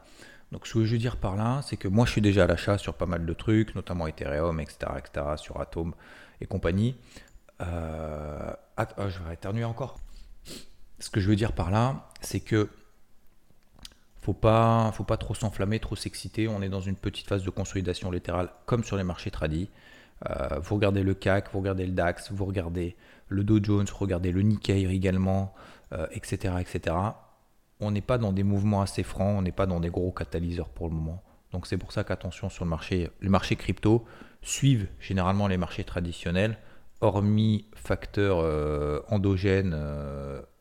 Donc 0.51 0.67
ce 0.67 0.73
que 0.73 0.85
je 0.85 0.91
veux 0.93 0.97
dire 0.97 1.17
par 1.17 1.35
là, 1.35 1.61
c'est 1.63 1.77
que 1.77 1.87
moi 1.87 2.05
je 2.05 2.11
suis 2.11 2.21
déjà 2.21 2.43
à 2.43 2.47
l'achat 2.47 2.77
sur 2.77 2.93
pas 2.93 3.05
mal 3.05 3.25
de 3.25 3.33
trucs, 3.33 3.75
notamment 3.75 4.07
Ethereum, 4.07 4.59
etc., 4.59 4.91
etc., 4.97 5.25
sur 5.37 5.59
Atom 5.59 5.93
et 6.41 6.45
compagnie. 6.45 6.95
Ah, 7.59 8.57
je 9.07 9.19
vais 9.23 9.33
éternuer 9.33 9.63
encore. 9.63 9.99
Ce 10.99 11.09
que 11.09 11.19
je 11.19 11.29
veux 11.29 11.35
dire 11.35 11.53
par 11.53 11.71
là, 11.71 12.09
c'est 12.21 12.39
que 12.39 12.69
faut 14.23 14.33
pas, 14.33 14.91
faut 14.93 15.03
pas 15.03 15.17
trop 15.17 15.33
s'enflammer, 15.33 15.79
trop 15.79 15.95
s'exciter. 15.95 16.47
On 16.47 16.61
est 16.61 16.69
dans 16.69 16.79
une 16.79 16.95
petite 16.95 17.27
phase 17.27 17.43
de 17.43 17.49
consolidation 17.49 18.09
latérale, 18.09 18.49
comme 18.65 18.83
sur 18.83 18.95
les 18.95 19.03
marchés 19.03 19.31
tradis. 19.31 19.69
Euh, 20.29 20.59
vous 20.59 20.75
regardez 20.75 21.03
le 21.03 21.13
CAC, 21.13 21.51
vous 21.51 21.59
regardez 21.59 21.85
le 21.85 21.91
DAX, 21.91 22.31
vous 22.31 22.45
regardez 22.45 22.95
le 23.27 23.43
Dow 23.43 23.59
Jones, 23.61 23.85
vous 23.85 23.97
regardez 23.97 24.31
le 24.31 24.41
Nikkei 24.41 24.85
également, 24.85 25.53
etc., 26.11 26.55
etc. 26.59 26.95
On 27.79 27.91
n'est 27.91 28.01
pas 28.01 28.17
dans 28.17 28.31
des 28.31 28.43
mouvements 28.43 28.81
assez 28.81 29.03
francs, 29.03 29.37
on 29.37 29.41
n'est 29.41 29.51
pas 29.51 29.65
dans 29.65 29.79
des 29.79 29.89
gros 29.89 30.11
catalyseurs 30.11 30.69
pour 30.69 30.87
le 30.87 30.95
moment. 30.95 31.23
Donc 31.51 31.67
c'est 31.67 31.77
pour 31.77 31.91
ça 31.91 32.03
qu'attention 32.03 32.49
sur 32.49 32.65
le 32.65 32.69
marché, 32.69 33.09
les 33.21 33.29
marchés 33.29 33.55
crypto 33.55 34.05
suivent 34.41 34.87
généralement 34.99 35.47
les 35.47 35.57
marchés 35.57 35.83
traditionnels, 35.83 36.57
hormis 37.01 37.67
facteurs 37.75 38.37
endogènes 39.11 39.77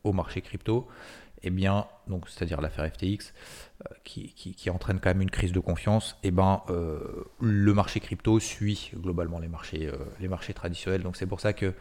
au 0.03 0.13
marché 0.13 0.41
crypto 0.41 0.87
eh 1.43 1.49
bien, 1.49 1.85
donc 2.07 2.29
c'est-à-dire 2.29 2.61
l'affaire 2.61 2.89
FTX, 2.89 3.33
euh, 3.83 3.93
qui, 4.03 4.69
entraîne 4.69 4.99
quand 4.99 5.09
même 5.09 5.21
une 5.21 5.29
crise 5.29 5.51
de 5.51 5.59
confiance, 5.59 6.17
eh 6.23 6.31
ben, 6.31 6.61
euh, 6.69 7.25
le 7.41 7.73
marché 7.73 7.99
crypto 7.99 8.39
suit 8.39 8.91
globalement 8.95 9.39
les 9.39 9.49
marchés, 9.49 9.87
euh, 9.87 9.97
les 10.21 10.29
marchés 10.29 10.53
traditionnels. 10.53 11.03
Donc 11.03 11.17
c'est 11.17 11.25
pour 11.25 11.41
ça 11.41 11.51
que 11.51 11.73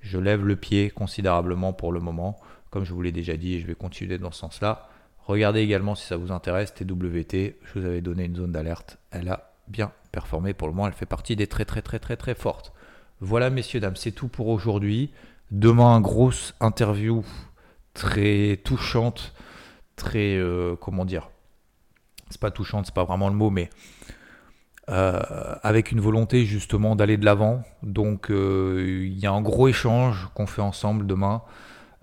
je 0.00 0.18
lève 0.18 0.44
le 0.44 0.56
pied 0.56 0.90
considérablement 0.90 1.72
pour 1.72 1.92
le 1.92 2.00
moment. 2.00 2.40
Comme 2.70 2.84
je 2.84 2.92
vous 2.92 3.02
l'ai 3.02 3.12
déjà 3.12 3.36
dit, 3.36 3.60
je 3.60 3.66
vais 3.66 3.74
continuer 3.74 4.18
dans 4.18 4.30
ce 4.30 4.40
sens-là. 4.40 4.88
Regardez 5.24 5.60
également 5.60 5.94
si 5.94 6.06
ça 6.06 6.16
vous 6.16 6.32
intéresse, 6.32 6.74
TWT, 6.74 7.56
je 7.62 7.78
vous 7.78 7.84
avais 7.84 8.00
donné 8.00 8.24
une 8.24 8.36
zone 8.36 8.52
d'alerte. 8.52 8.98
Elle 9.10 9.28
a 9.28 9.52
bien 9.68 9.92
performé 10.12 10.54
pour 10.54 10.68
le 10.68 10.74
moment, 10.74 10.86
elle 10.86 10.94
fait 10.94 11.06
partie 11.06 11.36
des 11.36 11.46
très 11.46 11.64
très 11.64 11.82
très 11.82 11.98
très 11.98 12.16
très 12.16 12.34
fortes. 12.34 12.72
Voilà 13.20 13.50
messieurs, 13.50 13.80
dames, 13.80 13.96
c'est 13.96 14.12
tout 14.12 14.28
pour 14.28 14.48
aujourd'hui. 14.48 15.10
Demain, 15.50 16.00
grosse 16.00 16.54
interview 16.60 17.24
très 17.94 18.60
touchante, 18.64 19.34
très 19.96 20.36
euh, 20.36 20.76
comment 20.76 21.04
dire, 21.04 21.30
c'est 22.30 22.40
pas 22.40 22.50
touchante, 22.50 22.86
c'est 22.86 22.94
pas 22.94 23.04
vraiment 23.04 23.28
le 23.28 23.34
mot, 23.34 23.50
mais 23.50 23.70
euh, 24.88 25.20
avec 25.62 25.92
une 25.92 26.00
volonté 26.00 26.46
justement 26.46 26.96
d'aller 26.96 27.16
de 27.16 27.24
l'avant. 27.24 27.62
Donc 27.82 28.30
euh, 28.30 29.04
il 29.06 29.18
y 29.18 29.26
a 29.26 29.32
un 29.32 29.42
gros 29.42 29.68
échange 29.68 30.28
qu'on 30.34 30.46
fait 30.46 30.62
ensemble 30.62 31.06
demain. 31.06 31.42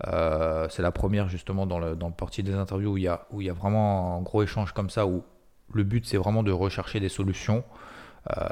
C'est 0.04 0.82
la 0.82 0.92
première 0.92 1.28
justement 1.28 1.66
dans 1.66 1.78
le, 1.78 1.96
dans 1.96 2.08
le 2.08 2.14
parti 2.14 2.42
des 2.42 2.54
interviews 2.54 2.92
où 2.92 2.96
il, 2.98 3.04
y 3.04 3.08
a, 3.08 3.26
où 3.30 3.40
il 3.40 3.46
y 3.46 3.50
a 3.50 3.54
vraiment 3.54 4.18
un 4.18 4.22
gros 4.22 4.42
échange 4.42 4.72
comme 4.72 4.90
ça, 4.90 5.06
où 5.06 5.24
le 5.72 5.84
but 5.84 6.06
c'est 6.06 6.16
vraiment 6.16 6.42
de 6.42 6.52
rechercher 6.52 7.00
des 7.00 7.08
solutions. 7.08 7.64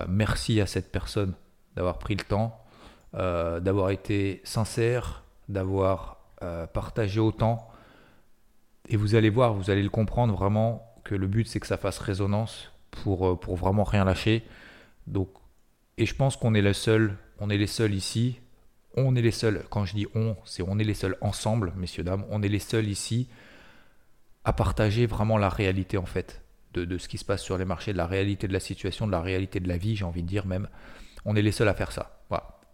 merci 0.09 0.61
à 0.61 0.67
cette 0.67 0.91
personne 0.91 1.35
d'avoir 1.77 1.99
pris 1.99 2.17
le 2.17 2.25
temps, 2.25 2.65
d'avoir 3.13 3.91
été 3.91 4.41
sincère, 4.45 5.25
d'avoir 5.49 6.15
euh, 6.43 6.67
partager 6.67 7.21
autant. 7.21 7.69
Et 8.89 8.97
vous 8.97 9.15
allez 9.15 9.31
voir, 9.31 9.55
vous 9.55 9.71
allez 9.71 9.83
le 9.83 9.89
comprendre 9.89 10.35
vraiment 10.35 10.95
que 11.05 11.15
le 11.15 11.27
but 11.27 11.47
c'est 11.47 11.61
que 11.61 11.67
ça 11.67 11.77
fasse 11.77 11.99
résonance 11.99 12.71
pour, 12.91 13.29
euh, 13.29 13.37
pour 13.37 13.57
vraiment 13.57 13.85
rien 13.85 14.05
lâcher. 14.05 14.45
Donc, 15.07 15.29
et 15.97 16.07
je 16.07 16.15
pense 16.15 16.37
qu'on 16.37 16.55
est 16.55 16.63
le 16.63 16.73
seul, 16.73 17.17
on 17.39 17.51
est 17.51 17.57
les 17.57 17.67
seuls 17.67 17.95
ici. 17.95 18.41
On 18.95 19.17
est 19.17 19.23
les 19.23 19.31
seuls, 19.31 19.65
quand 19.71 19.85
je 19.85 19.95
dis 19.95 20.07
on, 20.15 20.37
c'est 20.45 20.63
on 20.63 20.79
est 20.79 20.85
les 20.85 20.95
seuls 20.95 21.17
ensemble, 21.21 21.73
messieurs, 21.77 22.05
dames, 22.05 22.25
on 22.31 22.43
est 22.43 22.49
les 22.49 22.61
seuls 22.61 22.89
ici 22.89 23.29
à 24.45 24.53
partager 24.53 25.07
vraiment 25.07 25.39
la 25.39 25.49
réalité 25.49 25.97
en 25.97 26.07
fait 26.07 26.43
de, 26.75 26.85
de, 26.85 26.99
ce 26.99 27.09
qui 27.09 27.19
se 27.19 27.25
passe 27.25 27.43
sur 27.43 27.59
les 27.59 27.65
marchés, 27.65 27.93
de 27.93 27.99
la 27.99 28.07
réalité 28.07 28.47
de 28.47 28.53
la 28.53 28.61
situation, 28.61 29.07
de 29.07 29.13
la 29.13 29.21
réalité 29.21 29.59
de 29.61 29.69
la 29.69 29.77
vie, 29.77 29.97
j'ai 29.97 30.05
envie 30.05 30.23
de 30.23 30.29
dire 30.29 30.47
même. 30.47 30.69
On 31.25 31.35
est 31.35 31.43
les 31.43 31.53
seuls 31.53 31.69
à 31.69 31.75
faire 31.75 31.93
ça. 31.93 32.21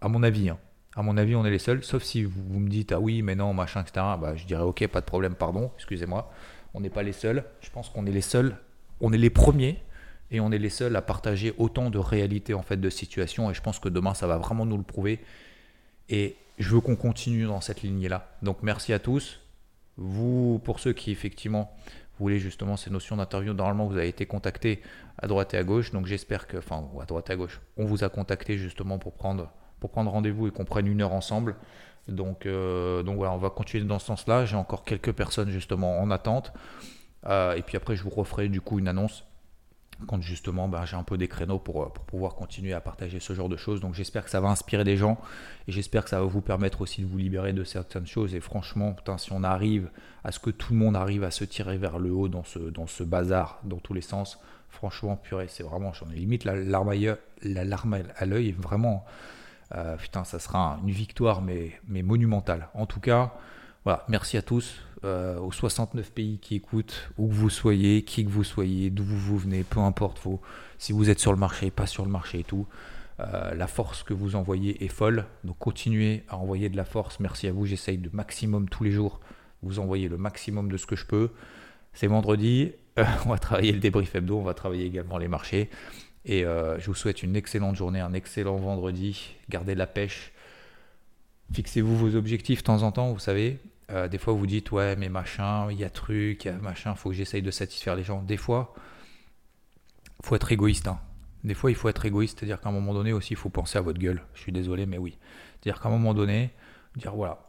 À 0.03 0.09
mon 0.09 0.23
avis, 0.23 0.49
hein. 0.49 0.59
À 0.97 1.03
mon 1.03 1.17
avis, 1.17 1.37
on 1.37 1.45
est 1.45 1.51
les 1.51 1.59
seuls, 1.59 1.85
sauf 1.85 2.03
si 2.03 2.25
vous, 2.25 2.59
me 2.59 2.69
dites 2.69 2.91
ah 2.93 2.99
oui, 2.99 3.23
mais 3.23 3.37
non, 3.37 3.55
machin, 3.55 3.83
etc. 3.83 4.05
Bah, 4.21 4.35
je 4.35 4.45
dirais 4.45 4.63
ok, 4.63 4.87
pas 4.89 5.01
de 5.01 5.07
problème, 5.07 5.35
pardon, 5.35 5.71
excusez-moi. 5.77 6.33
On 6.75 6.81
n'est 6.81 6.91
pas 6.91 7.03
les 7.03 7.13
seuls. 7.13 7.45
Je 7.61 7.71
pense 7.71 7.91
qu'on 7.91 8.07
est 8.07 8.11
les 8.11 8.21
seuls, 8.21 8.57
on 9.01 9.13
est 9.13 9.19
les 9.19 9.31
premiers 9.31 9.83
et 10.33 10.41
on 10.41 10.51
est 10.51 10.59
les 10.59 10.69
seuls 10.69 10.97
à 10.97 11.03
partager 11.03 11.55
autant 11.59 11.91
de 11.91 11.99
réalités 11.99 12.55
en 12.55 12.63
fait 12.63 12.77
de 12.77 12.91
situation. 12.91 13.51
Et 13.51 13.55
je 13.55 13.61
pense 13.61 13.79
que 13.79 13.89
demain, 13.89 14.15
ça 14.15 14.27
va 14.27 14.39
vraiment 14.39 14.67
nous 14.67 14.77
le 14.77 14.83
prouver. 14.83 15.21
Et 16.11 16.37
je 16.59 16.69
veux 16.75 16.81
qu'on 16.81 16.97
continue 16.97 17.47
dans 17.47 17.63
cette 17.63 17.83
lignée-là. 17.83 18.29
Donc 18.43 18.59
merci 18.63 18.93
à 18.93 18.99
tous. 18.99 19.41
Vous, 19.97 20.61
pour 20.65 20.81
ceux 20.81 20.93
qui 20.93 21.11
effectivement 21.11 21.73
voulez 22.19 22.39
justement 22.39 22.77
ces 22.77 22.91
notions 22.91 23.17
d'interview, 23.17 23.55
normalement 23.55 23.87
vous 23.87 23.97
avez 23.97 24.09
été 24.09 24.27
contacté 24.27 24.83
à 25.19 25.27
droite 25.27 25.55
et 25.55 25.57
à 25.57 25.65
gauche. 25.65 25.91
Donc 25.91 26.07
j'espère 26.07 26.47
que, 26.47 26.59
enfin 26.59 26.85
à 27.01 27.07
droite 27.07 27.31
et 27.31 27.33
à 27.33 27.37
gauche, 27.37 27.61
on 27.77 27.87
vous 27.87 28.05
a 28.05 28.11
contacté 28.11 28.59
justement 28.59 28.99
pour 28.99 29.15
prendre 29.15 29.51
pour 29.81 29.91
prendre 29.91 30.11
rendez-vous 30.11 30.47
et 30.47 30.51
qu'on 30.51 30.67
prenne 30.67 30.87
une 30.87 31.01
heure 31.01 31.15
ensemble. 31.15 31.57
Donc, 32.07 32.45
euh, 32.45 33.03
donc 33.03 33.17
voilà, 33.17 33.33
on 33.33 33.39
va 33.39 33.49
continuer 33.49 33.87
dans 33.87 33.99
ce 33.99 34.07
sens-là. 34.07 34.45
J'ai 34.45 34.57
encore 34.57 34.85
quelques 34.85 35.13
personnes 35.13 35.51
justement 35.51 36.01
en 36.01 36.11
attente. 36.11 36.53
Euh, 37.27 37.55
et 37.55 37.63
puis 37.63 37.79
après, 37.79 37.97
je 37.97 38.03
vous 38.03 38.11
referai 38.11 38.49
du 38.49 38.61
coup 38.61 38.79
une 38.79 38.89
annonce 38.89 39.25
quand 40.07 40.21
justement 40.23 40.69
ben, 40.69 40.85
j'ai 40.85 40.97
un 40.97 41.03
peu 41.03 41.19
des 41.19 41.29
créneaux 41.29 41.59
pour, 41.59 41.83
euh, 41.83 41.87
pour, 41.87 42.05
pouvoir 42.05 42.35
continuer 42.35 42.73
à 42.73 42.81
partager 42.81 43.21
ce 43.21 43.35
genre 43.35 43.49
de 43.49 43.57
choses. 43.57 43.81
Donc 43.81 43.95
j'espère 43.95 44.25
que 44.25 44.31
ça 44.31 44.41
va 44.41 44.49
inspirer 44.49 44.85
des 44.85 44.97
gens 44.97 45.19
et 45.69 45.73
j'espère 45.73 46.05
que 46.05 46.11
ça 46.11 46.21
va 46.21 46.27
vous 46.27 46.41
permettre 46.41 46.81
aussi 46.81 47.03
de 47.03 47.07
vous 47.07 47.19
libérer 47.19 47.53
de 47.53 47.65
certaines 47.65 48.07
choses. 48.07 48.35
Et 48.35 48.41
franchement, 48.41 48.93
putain, 48.93 49.19
si 49.19 49.33
on 49.33 49.43
arrive 49.43 49.91
à 50.25 50.33
ce 50.33 50.39
que 50.39 50.51
tout 50.51 50.73
le 50.73 50.79
monde 50.79 50.97
arrive 50.97 51.25
à 51.25 51.31
se 51.31 51.45
tirer 51.45 51.79
vers 51.79 51.99
le 51.99 52.13
haut 52.13 52.29
dans 52.29 52.45
ce, 52.45 52.59
dans 52.59 52.87
ce 52.87 53.03
bazar, 53.03 53.61
dans 53.65 53.79
tous 53.79 53.95
les 53.95 54.01
sens, 54.01 54.39
franchement, 54.69 55.17
purée, 55.17 55.47
c'est 55.49 55.63
vraiment, 55.63 55.93
j'en 55.93 56.09
ai 56.11 56.17
limite 56.17 56.45
la 56.45 56.57
larme, 56.57 56.95
la 57.43 57.65
larme 57.65 57.99
à 58.17 58.27
l'œil, 58.27 58.53
vraiment. 58.53 59.05
Euh, 59.75 59.97
putain, 59.97 60.25
ça 60.25 60.39
sera 60.39 60.79
une 60.83 60.91
victoire, 60.91 61.43
mais, 61.43 61.73
mais 61.87 62.03
monumentale. 62.03 62.69
En 62.75 62.87
tout 62.87 63.01
cas, 63.01 63.33
voilà, 63.85 64.05
merci 64.09 64.37
à 64.37 64.43
tous, 64.43 64.77
euh, 65.05 65.39
aux 65.39 65.53
69 65.53 66.11
pays 66.13 66.39
qui 66.39 66.57
écoutent, 66.57 67.11
où 67.19 67.29
que 67.29 67.33
vous 67.33 67.51
soyez, 67.51 68.03
qui 68.03 68.25
que 68.25 68.31
vous 68.31 68.45
soyez, 68.45 68.91
d'où 68.91 69.05
vous, 69.05 69.39
venez, 69.39 69.65
peu 69.65 69.81
importe 69.81 70.21
vous, 70.25 70.41
si 70.79 70.93
vous 70.93 71.11
êtes 71.11 71.19
sur 71.19 71.33
le 71.33 71.39
marché, 71.39 71.71
pas 71.71 71.87
sur 71.87 72.05
le 72.05 72.11
marché 72.11 72.41
et 72.41 72.45
tout. 72.45 72.67
Euh, 73.21 73.55
la 73.55 73.67
force 73.67 74.03
que 74.03 74.15
vous 74.15 74.37
envoyez 74.37 74.85
est 74.85 74.89
folle, 74.89 75.27
donc 75.45 75.59
continuez 75.59 76.25
à 76.29 76.39
envoyer 76.39 76.69
de 76.69 76.77
la 76.77 76.85
force. 76.85 77.21
Merci 77.21 77.49
à 77.49 77.53
vous, 77.53 77.67
j'essaye 77.67 77.99
de 77.99 78.11
maximum 78.13 78.69
tous 78.69 78.85
les 78.85 78.93
jours 78.93 79.21
vous 79.63 79.79
envoyer 79.79 80.09
le 80.09 80.17
maximum 80.17 80.71
de 80.71 80.77
ce 80.77 80.87
que 80.87 80.97
je 80.97 81.07
peux. 81.07 81.31
C'est 81.93 82.07
vendredi, 82.07 82.73
on 83.27 83.31
va 83.31 83.39
travailler 83.39 83.73
le 83.73 83.81
débrief 83.81 84.15
hebdo, 84.15 84.39
on 84.39 84.43
va 84.43 84.55
travailler 84.55 84.87
également 84.87 85.19
les 85.19 85.29
marchés. 85.29 85.71
Et 86.25 86.45
euh, 86.45 86.79
je 86.79 86.87
vous 86.87 86.95
souhaite 86.95 87.23
une 87.23 87.37
excellente 87.37 87.77
journée, 87.77 88.01
un 88.01 88.13
excellent 88.13 88.57
vendredi. 88.57 89.37
Gardez 89.49 89.75
la 89.75 89.87
pêche. 89.87 90.33
Fixez-vous 91.53 91.97
vos 91.97 92.15
objectifs 92.15 92.61
de 92.61 92.65
temps 92.65 92.83
en 92.83 92.93
temps, 92.93 93.13
vous 93.13 93.19
savez. 93.19 93.59
Euh, 93.91 94.09
des 94.09 94.19
fois, 94.19 94.33
vous 94.35 94.47
dites, 94.47 94.71
ouais, 94.73 94.97
mais 94.97 95.09
machin, 95.09 95.71
il 95.71 95.79
y 95.79 95.85
a 95.85 95.91
truc, 95.91 96.45
il 96.45 96.49
y 96.49 96.51
a 96.51 96.57
machin, 96.59 96.95
faut 96.95 97.11
que 97.11 97.15
j'essaye 97.15 97.43
de 97.43 97.51
satisfaire 97.51 97.97
les 97.97 98.05
gens. 98.05 98.23
Des 98.23 98.37
fois, 98.37 98.75
il 100.21 100.27
faut 100.27 100.37
être 100.37 100.53
égoïste. 100.53 100.89
Hein. 100.89 101.01
Des 101.43 101.55
fois, 101.55 101.71
il 101.71 101.75
faut 101.75 101.89
être 101.89 102.05
égoïste, 102.05 102.39
c'est-à-dire 102.39 102.61
qu'à 102.61 102.69
un 102.69 102.73
moment 102.73 102.95
donné 102.95 103.13
aussi, 103.13 103.33
il 103.33 103.37
faut 103.37 103.49
penser 103.49 103.79
à 103.79 103.81
votre 103.81 103.99
gueule. 103.99 104.23
Je 104.35 104.41
suis 104.41 104.53
désolé, 104.53 104.87
mais 104.87 104.99
oui. 104.99 105.19
C'est-à-dire 105.61 105.81
qu'à 105.81 105.89
un 105.89 105.93
moment 105.93 106.15
donné, 106.15 106.51
dire, 106.97 107.15
voilà, 107.15 107.41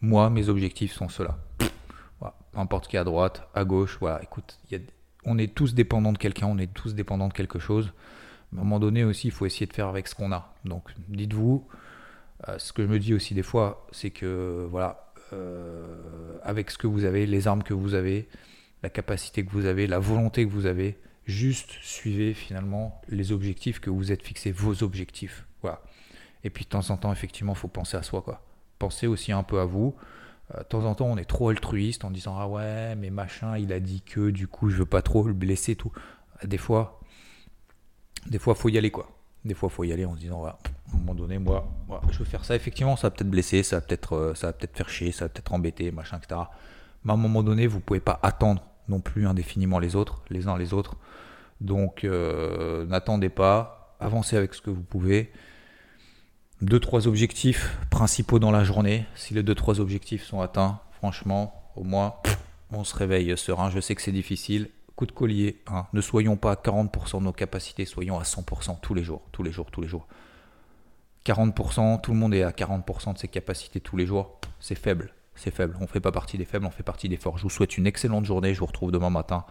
moi, 0.00 0.30
mes 0.30 0.48
objectifs 0.48 0.92
sont 0.92 1.08
ceux-là. 1.08 1.38
Voilà. 2.20 2.34
Peu 2.52 2.58
importe 2.58 2.88
qui 2.88 2.96
à 2.96 3.04
droite, 3.04 3.48
à 3.54 3.64
gauche, 3.64 3.98
voilà, 4.00 4.22
écoute, 4.22 4.58
on 5.24 5.38
est 5.38 5.54
tous 5.54 5.74
dépendants 5.74 6.12
de 6.12 6.18
quelqu'un, 6.18 6.46
on 6.46 6.58
est 6.58 6.72
tous 6.72 6.94
dépendants 6.94 7.28
de 7.28 7.32
quelque 7.32 7.58
chose. 7.58 7.92
À 8.52 8.56
un 8.56 8.64
moment 8.64 8.80
donné 8.80 9.04
aussi, 9.04 9.28
il 9.28 9.30
faut 9.30 9.46
essayer 9.46 9.66
de 9.66 9.72
faire 9.72 9.88
avec 9.88 10.08
ce 10.08 10.14
qu'on 10.14 10.32
a. 10.32 10.54
Donc 10.64 10.90
dites-vous, 11.08 11.66
euh, 12.48 12.58
ce 12.58 12.72
que 12.72 12.82
je 12.82 12.88
me 12.88 12.98
dis 12.98 13.14
aussi 13.14 13.34
des 13.34 13.42
fois, 13.42 13.86
c'est 13.92 14.10
que 14.10 14.66
voilà, 14.70 15.11
avec 16.42 16.70
ce 16.70 16.78
que 16.78 16.86
vous 16.86 17.04
avez, 17.04 17.26
les 17.26 17.48
armes 17.48 17.62
que 17.62 17.74
vous 17.74 17.94
avez, 17.94 18.28
la 18.82 18.90
capacité 18.90 19.44
que 19.44 19.50
vous 19.50 19.66
avez, 19.66 19.86
la 19.86 19.98
volonté 19.98 20.44
que 20.44 20.50
vous 20.50 20.66
avez, 20.66 20.98
juste 21.26 21.70
suivez 21.82 22.34
finalement 22.34 23.00
les 23.08 23.32
objectifs 23.32 23.80
que 23.80 23.90
vous 23.90 24.12
êtes 24.12 24.22
fixés, 24.22 24.52
vos 24.52 24.82
objectifs. 24.82 25.46
Voilà. 25.62 25.82
Et 26.44 26.50
puis 26.50 26.64
de 26.64 26.70
temps 26.70 26.90
en 26.90 26.96
temps, 26.96 27.12
effectivement, 27.12 27.52
il 27.52 27.58
faut 27.58 27.68
penser 27.68 27.96
à 27.96 28.02
soi. 28.02 28.22
Quoi. 28.22 28.44
Pensez 28.78 29.06
aussi 29.06 29.32
un 29.32 29.42
peu 29.42 29.60
à 29.60 29.64
vous. 29.64 29.94
Euh, 30.54 30.58
de 30.58 30.64
temps 30.64 30.84
en 30.84 30.94
temps, 30.94 31.06
on 31.06 31.16
est 31.16 31.24
trop 31.24 31.50
altruiste 31.50 32.04
en 32.04 32.10
disant 32.10 32.36
Ah 32.38 32.48
ouais, 32.48 32.96
mais 32.96 33.10
machin, 33.10 33.56
il 33.58 33.72
a 33.72 33.80
dit 33.80 34.02
que 34.02 34.30
du 34.30 34.48
coup, 34.48 34.70
je 34.70 34.76
veux 34.76 34.86
pas 34.86 35.02
trop 35.02 35.26
le 35.26 35.34
blesser, 35.34 35.76
tout. 35.76 35.92
Des 36.44 36.58
fois, 36.58 37.00
des 38.26 38.38
fois, 38.38 38.54
faut 38.54 38.68
y 38.68 38.78
aller, 38.78 38.90
quoi. 38.90 39.10
Des 39.44 39.54
fois, 39.54 39.68
faut 39.68 39.84
y 39.84 39.92
aller 39.92 40.04
en 40.04 40.14
se 40.14 40.20
disant 40.20 40.44
À 40.92 40.96
un 40.96 40.98
moment 40.98 41.14
donné, 41.14 41.38
moi, 41.38 41.68
je 42.10 42.18
veux 42.18 42.24
faire 42.24 42.44
ça. 42.44 42.54
Effectivement, 42.54 42.96
ça 42.96 43.08
va 43.08 43.10
peut-être 43.12 43.30
blesser, 43.30 43.62
ça 43.62 43.76
va 43.76 43.82
peut-être 43.82 44.14
euh, 44.14 44.32
peut-être 44.52 44.76
faire 44.76 44.88
chier, 44.88 45.12
ça 45.12 45.24
va 45.24 45.28
peut-être 45.28 45.52
embêter, 45.52 45.90
machin, 45.90 46.18
etc. 46.18 46.40
Mais 47.04 47.12
à 47.12 47.14
un 47.14 47.18
moment 47.18 47.42
donné, 47.42 47.66
vous 47.66 47.80
pouvez 47.80 48.00
pas 48.00 48.18
attendre 48.22 48.62
non 48.88 49.00
plus 49.00 49.26
indéfiniment 49.26 49.78
les 49.78 49.96
autres, 49.96 50.22
les 50.30 50.48
uns 50.48 50.58
les 50.58 50.74
autres. 50.74 50.96
Donc, 51.60 52.04
euh, 52.04 52.84
n'attendez 52.86 53.28
pas, 53.28 53.96
avancez 54.00 54.36
avec 54.36 54.54
ce 54.54 54.60
que 54.60 54.70
vous 54.70 54.82
pouvez 54.82 55.32
deux 56.60 56.80
trois 56.80 57.08
objectifs 57.08 57.76
principaux 57.90 58.38
dans 58.38 58.50
la 58.50 58.64
journée. 58.64 59.06
Si 59.14 59.34
les 59.34 59.42
deux 59.42 59.54
trois 59.54 59.80
objectifs 59.80 60.24
sont 60.24 60.40
atteints, 60.40 60.80
franchement, 60.92 61.70
au 61.76 61.84
moins 61.84 62.14
on 62.70 62.84
se 62.84 62.94
réveille 62.94 63.36
serein. 63.36 63.70
Je 63.70 63.80
sais 63.80 63.94
que 63.94 64.02
c'est 64.02 64.12
difficile. 64.12 64.70
Coup 64.96 65.06
de 65.06 65.12
collier, 65.12 65.62
hein. 65.66 65.86
ne 65.92 66.00
soyons 66.00 66.36
pas 66.36 66.52
à 66.52 66.54
40% 66.54 67.18
de 67.18 67.24
nos 67.24 67.32
capacités, 67.32 67.86
soyons 67.86 68.18
à 68.18 68.22
100% 68.22 68.78
tous 68.80 68.94
les 68.94 69.02
jours, 69.02 69.22
tous 69.32 69.42
les 69.42 69.50
jours, 69.50 69.70
tous 69.70 69.80
les 69.80 69.88
jours. 69.88 70.06
40%, 71.24 72.00
tout 72.00 72.12
le 72.12 72.18
monde 72.18 72.34
est 72.34 72.42
à 72.42 72.50
40% 72.50 73.14
de 73.14 73.18
ses 73.18 73.28
capacités 73.28 73.80
tous 73.80 73.96
les 73.96 74.06
jours. 74.06 74.40
C'est 74.60 74.74
faible, 74.74 75.14
c'est 75.34 75.54
faible. 75.54 75.76
On 75.78 75.82
ne 75.82 75.86
fait 75.86 76.00
pas 76.00 76.12
partie 76.12 76.38
des 76.38 76.44
faibles, 76.44 76.66
on 76.66 76.70
fait 76.70 76.82
partie 76.82 77.08
des 77.08 77.16
forts. 77.16 77.38
Je 77.38 77.44
vous 77.44 77.50
souhaite 77.50 77.78
une 77.78 77.86
excellente 77.86 78.24
journée. 78.24 78.54
Je 78.54 78.60
vous 78.60 78.66
retrouve 78.66 78.92
demain 78.92 79.10
matin 79.10 79.44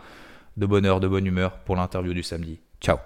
de 0.58 0.66
bonne 0.66 0.86
heure, 0.86 1.00
de 1.00 1.08
bonne 1.08 1.26
humeur 1.26 1.60
pour 1.60 1.76
l'interview 1.76 2.14
du 2.14 2.24
samedi. 2.24 2.60
Ciao 2.82 2.98